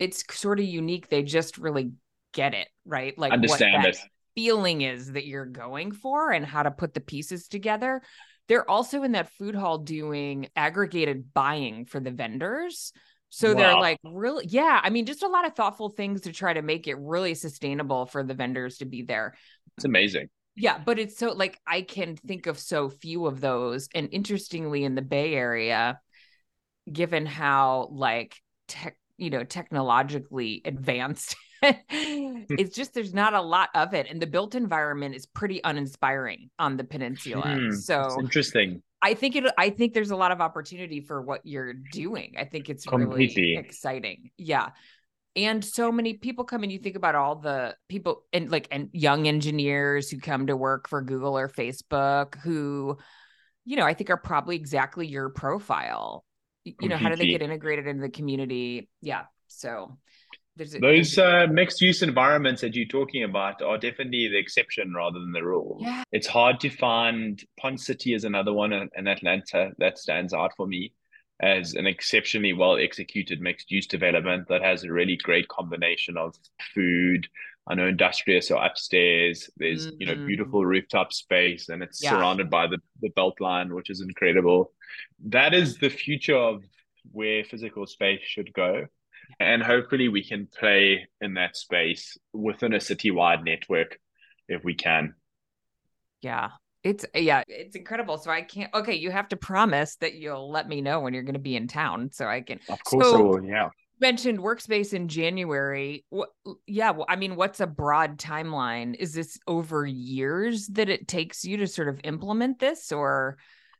[0.00, 1.08] it's sort of unique.
[1.08, 1.92] They just really
[2.32, 3.16] get it, right?
[3.16, 3.98] Like understand it.
[4.34, 8.02] Feeling is that you're going for and how to put the pieces together.
[8.48, 12.92] They're also in that food hall doing aggregated buying for the vendors.
[13.34, 13.54] So wow.
[13.54, 14.44] they're like, really?
[14.46, 14.78] Yeah.
[14.82, 18.04] I mean, just a lot of thoughtful things to try to make it really sustainable
[18.04, 19.34] for the vendors to be there.
[19.78, 20.28] It's amazing.
[20.54, 20.78] Yeah.
[20.84, 23.88] But it's so like, I can think of so few of those.
[23.94, 25.98] And interestingly, in the Bay Area,
[26.92, 28.36] given how like
[28.68, 34.26] tech, you know, technologically advanced it's just there's not a lot of it and the
[34.26, 39.44] built environment is pretty uninspiring on the peninsula hmm, so interesting I think it.
[39.58, 42.34] I think there's a lot of opportunity for what you're doing.
[42.38, 43.42] I think it's Completely.
[43.42, 44.30] really exciting.
[44.38, 44.70] Yeah,
[45.34, 48.90] and so many people come and you think about all the people and like and
[48.92, 52.98] young engineers who come to work for Google or Facebook who,
[53.64, 56.24] you know, I think are probably exactly your profile.
[56.64, 56.88] You Completely.
[56.88, 58.88] know, how do they get integrated into the community?
[59.00, 59.24] Yeah.
[59.48, 59.98] So
[60.56, 64.38] there's a, Those there's uh, mixed use environments that you're talking about are definitely the
[64.38, 65.78] exception rather than the rule.
[65.80, 67.42] yeah, It's hard to find.
[67.58, 70.92] Ponce City is another one in, Atlanta that stands out for me
[71.40, 76.34] as an exceptionally well executed mixed use development that has a really great combination of
[76.74, 77.26] food.
[77.66, 79.48] I know Industrious so upstairs.
[79.56, 83.88] There's you know beautiful rooftop space, and it's yeah, surrounded by the the Beltline, which
[83.88, 84.72] is incredible.
[85.26, 86.62] That is the future of
[87.10, 88.86] where physical space should go
[89.40, 93.98] and hopefully we can play in that space within a citywide network
[94.48, 95.14] if we can.
[96.20, 96.50] yeah.
[96.84, 98.18] It's yeah, it's incredible.
[98.18, 98.68] So I can't.
[98.74, 101.54] Okay, you have to promise that you'll let me know when you're going to be
[101.54, 102.58] in town, so I can.
[102.68, 103.44] Of course, I will.
[103.44, 103.68] Yeah.
[104.00, 106.04] mentioned workspace in January.
[106.10, 106.30] What?
[106.66, 106.90] Yeah.
[106.90, 108.96] Well, I mean, what's a broad timeline?
[108.98, 113.38] Is this over years that it takes you to sort of implement this, or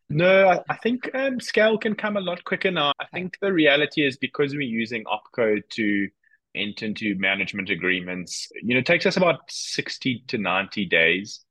[0.08, 2.92] No, I, I think um, scale can come a lot quicker now.
[3.00, 6.08] I think the reality is because we're using Opcode to
[6.54, 11.44] enter into management agreements, you know, it takes us about 60 to 90 days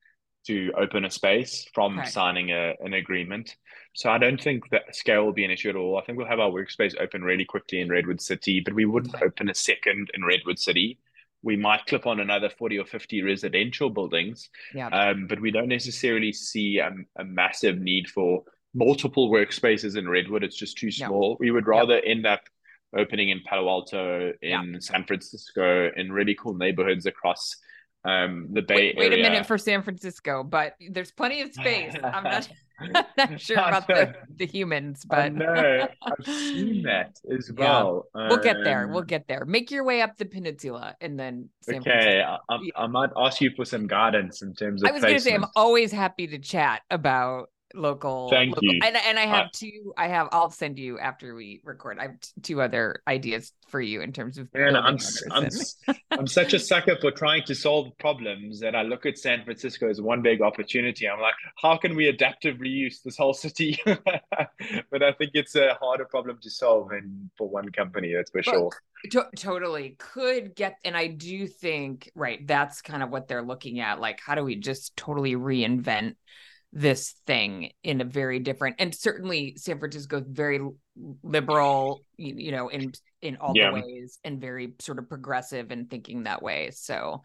[0.48, 3.56] to open a space from okay, signing a, an agreement.
[3.94, 5.98] So I don't think that scale will be an issue at all.
[5.98, 9.22] I think we'll have our workspace open really quickly in Redwood City, but we wouldn't
[9.22, 10.98] open a second in Redwood City.
[11.44, 15.68] We might clip on another 40 or 50 residential buildings, yeah, um, but we don't
[15.68, 20.44] necessarily see a, a massive need for multiple workspaces in Redwood.
[20.44, 21.38] It's just too no, small.
[21.40, 22.42] We would yep, rather end up
[22.96, 27.56] opening in Palo Alto, in San Francisco, in really cool neighborhoods across
[28.04, 31.96] um, the Wait, Bay wait a minute for San Francisco, but there's plenty of space.
[32.14, 32.48] I'm not,
[32.80, 35.88] I I'm not sure about the the humans, I but know.
[36.02, 38.10] I've seen that as yeah, well.
[38.28, 38.88] we'll get there.
[38.88, 39.46] We'll Um, get there.
[39.46, 42.38] Make your way up the peninsula and then San okay, Francisco.
[42.50, 44.90] I, I, I might ask you for some guidance in terms of.
[44.90, 48.80] I was going to say I'm always happy to chat about local Thank local you.
[48.84, 52.00] and and I I, have two I have I'll send you after we record.
[52.00, 55.24] I have t- two other ideas for you in terms of Man, I'm building s-
[55.32, 55.76] owners I'm and s-
[56.18, 59.90] I'm such a sucker for trying to solve problems that I look at San Francisco
[59.90, 61.08] as one big opportunity.
[61.08, 63.78] I'm like, how can we adaptively use this whole city?
[64.92, 68.42] But I think it's a harder problem to solve and for one company, that's for
[68.44, 68.72] but sure.
[69.12, 73.80] to- totally could get and I do think right that's kind of what they're looking
[73.80, 76.16] at like how do we just totally reinvent
[76.74, 80.60] this thing in a very different and certainly San Francisco is very
[81.22, 85.86] liberal you, you know in in all the ways and very sort of progressive in
[85.88, 87.24] thinking that way so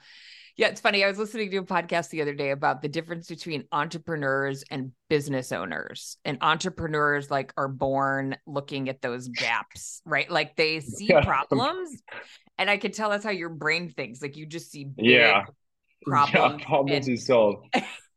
[0.57, 3.29] yeah it's funny I was listening to a podcast the other day about the difference
[3.29, 10.29] between entrepreneurs and business owners and entrepreneurs like are born looking at those gaps right
[10.31, 11.25] like they see Yeah.
[11.25, 12.03] problems
[12.59, 15.45] and I could tell that's how your brain thinks like you just see big Yeah.
[16.07, 16.13] Yeah.
[16.13, 17.65] problems Problems and to solve.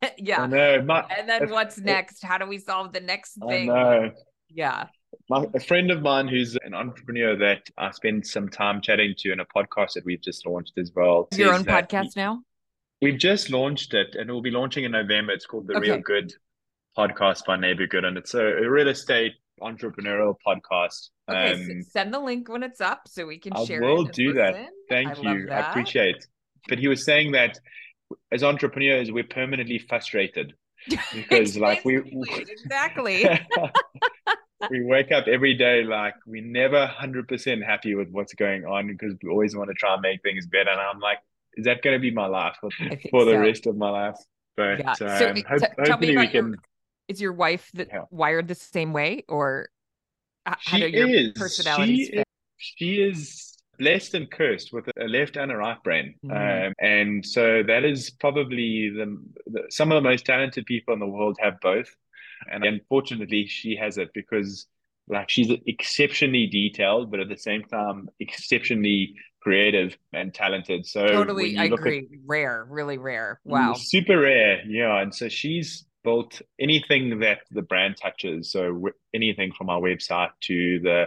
[0.18, 0.82] yeah I know.
[0.82, 2.24] My, and then if, what's next?
[2.24, 3.70] How do we solve the next thing?
[3.70, 4.12] I know.
[4.50, 4.88] Yeah.
[5.30, 9.32] My, a friend of mine who's an entrepreneur that I spend some time chatting to
[9.32, 12.44] in a podcast that we've just launched as well Your own that he, podcast now?
[13.02, 15.34] we've just launched it and it will be launching in November.
[15.34, 16.34] It's called the Real Good
[16.98, 21.10] Podcast by Neighbourgood, and it's a, a real estate entrepreneurial podcast.
[21.30, 21.54] Okay.
[21.54, 24.12] Um, send the link when it's up so we can I share will it and
[24.14, 24.54] do that.
[24.54, 24.68] listen.
[24.68, 25.50] I Thank love you.
[25.52, 26.28] I appreciate it.
[26.68, 27.60] But he was saying that
[28.32, 30.54] as entrepreneurs, we're permanently frustrated
[31.14, 33.28] because, like, we exactly.
[34.70, 39.14] We wake up every day like we're never 100% happy with what's going on because
[39.24, 40.70] we always want to try and make things better.
[40.70, 41.20] And I'm like,
[41.56, 42.70] is that going to be my life for,
[43.10, 43.40] for the so.
[43.40, 44.16] rest of my life?
[44.58, 44.94] But Yeah.
[44.96, 46.56] So um, it- hope, t- tell me we about your
[47.08, 48.04] is your wife that Yeah.
[48.12, 49.70] wired the same way or
[50.46, 51.32] how She do your is.
[51.38, 52.24] personalities She is.
[52.58, 53.49] She is
[53.80, 56.16] blessed and cursed with a left and a right brain.
[56.26, 56.68] Mhm.
[56.68, 59.18] Um, and so that is probably the,
[59.48, 61.90] the some of the most talented people in the world have both.
[62.52, 64.68] And unfortunately, she has it because
[65.08, 70.86] like she's exceptionally detailed, but at the same time, exceptionally creative and talented.
[70.86, 71.58] So Totally.
[71.58, 72.08] I look at agree.
[72.26, 73.40] Rare, really rare.
[73.44, 73.74] Wow.
[73.74, 75.02] super rare, yeah.
[75.02, 78.52] And so she's built anything that the brand touches.
[78.52, 81.06] So w anything from our website to the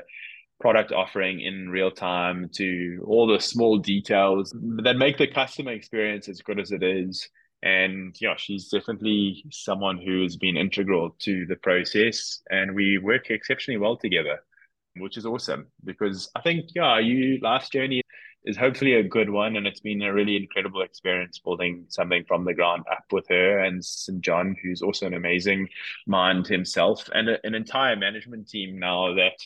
[0.62, 4.54] product offering in real time to all the small details
[4.84, 7.28] that make the customer experience as good as it is.
[7.64, 13.28] And yeah, she's definitely someone who has been integral to the process, and we work
[13.28, 14.38] exceptionally well together,
[14.96, 18.02] which is awesome because I think yeah, you last journey
[18.44, 22.44] is hopefully a good one, and it's been a really incredible experience building something from
[22.44, 24.20] the ground up with her and St.
[24.20, 25.68] John, who's also an amazing
[26.06, 29.38] mind himself, and a, an entire management team now that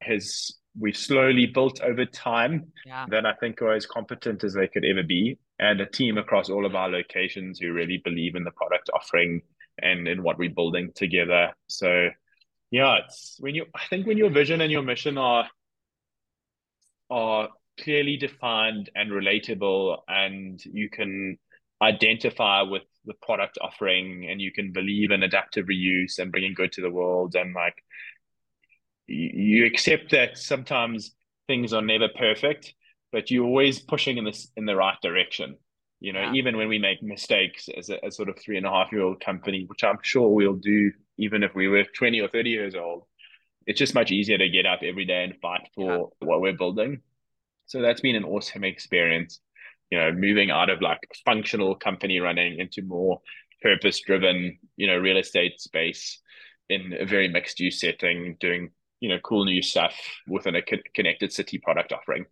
[0.00, 3.06] has we've slowly built over time Yeah.
[3.10, 6.50] that I think are as competent as they could ever be, and a team across
[6.50, 9.42] all of our locations who really believe in the product offering
[9.80, 11.52] and in what we're building together.
[11.68, 12.10] So
[12.70, 15.48] yeah, it's when you I think when your vision and your mission are
[17.10, 17.48] are
[17.80, 21.38] clearly defined and relatable, and you can
[21.80, 26.72] identify with the product offering, and you can believe in adaptive reuse and bringing good
[26.72, 27.82] to the world, and like
[29.08, 31.12] you, accept that sometimes
[31.46, 32.74] things are never perfect,
[33.10, 35.56] but you're always pushing in this in the right direction.
[36.00, 36.34] You know, yeah.
[36.34, 39.02] even when we make mistakes as a as sort of three and a half year
[39.02, 42.74] old company, which I'm sure we'll do, even if we were 20 or 30 years
[42.74, 43.04] old,
[43.66, 46.26] it's just much easier to get up every day and fight for yeah.
[46.26, 47.00] what we're building.
[47.66, 49.40] So that's been an awesome experience.
[49.90, 53.20] You know, moving out of like functional company running into more
[53.62, 56.20] purpose driven, you know, real estate space
[56.68, 59.94] in a very mixed use setting, doing, you know, cool new stuff
[60.26, 60.62] within a
[60.94, 62.26] connected city product offering.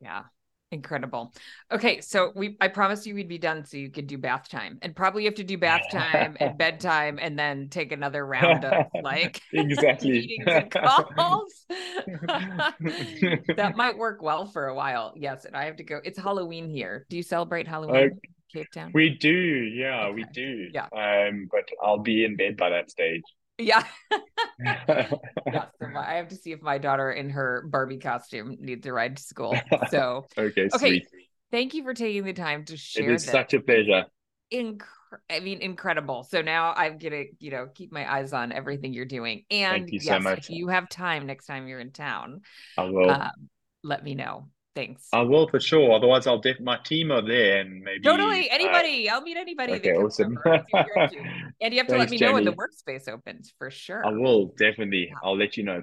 [0.00, 0.24] Yeah.
[0.72, 1.34] Incredible.
[1.70, 4.78] Okay, so we I promised you we'd be done so you could do bath time.
[4.80, 8.86] And probably have to do bath time and bedtime and then take another round of
[9.02, 11.52] like exactly calls.
[11.68, 15.12] that might work well for a while.
[15.14, 16.00] Yes, and I have to go.
[16.02, 17.04] It's Halloween here.
[17.10, 18.12] Do you celebrate Halloween?
[18.12, 18.92] Uh, Cape Town?
[18.94, 20.14] We do, yeah, okay.
[20.14, 20.68] we do.
[20.72, 20.86] Yeah.
[20.96, 23.24] Um, but I'll be in bed by that stage.
[23.62, 23.84] Yeah.
[24.58, 25.66] yeah.
[25.80, 28.92] So my, I have to see if my daughter in her Barbie costume needs a
[28.92, 29.56] ride to school.
[29.90, 30.78] So okay, okay.
[30.78, 31.06] Sweet.
[31.50, 33.10] Thank you for taking the time to share.
[33.10, 33.32] It is this.
[33.32, 34.06] such a pleasure.
[34.52, 34.82] Inc-
[35.30, 36.24] I mean, incredible.
[36.24, 39.44] So now I'm gonna, you know, keep my eyes on everything you're doing.
[39.50, 42.40] And thank you yes, so if you have time next time you're in town,
[42.78, 43.10] I will.
[43.10, 43.48] Um,
[43.84, 44.48] let me know.
[44.74, 45.08] Thanks.
[45.12, 45.92] I will for sure.
[45.92, 49.08] Otherwise, I'll def my team are there and maybe totally anybody.
[49.08, 49.74] Uh, I'll meet anybody.
[49.74, 50.38] Okay, awesome.
[50.44, 54.04] and you have to Thanks, let me know when the workspace opens for sure.
[54.06, 55.08] I will definitely.
[55.10, 55.16] Yeah.
[55.22, 55.82] I'll let you know.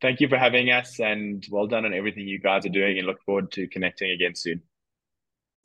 [0.00, 2.98] Thank you for having us, and well done on everything you guys are doing.
[2.98, 4.62] And look forward to connecting again soon.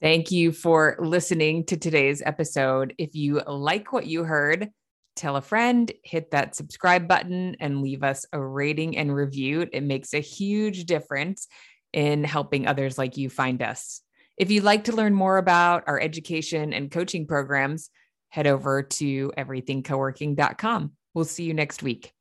[0.01, 2.95] Thank you for listening to today's episode.
[2.97, 4.69] If you like what you heard,
[5.15, 9.67] tell a friend, hit that subscribe button, and leave us a rating and review.
[9.71, 11.47] It makes a huge difference
[11.93, 14.01] in helping others like you find us.
[14.37, 17.89] If you'd like to learn more about our education and coaching programs,
[18.29, 20.91] head over to everythingcoworking.com.
[21.13, 22.13] We'll see you next week.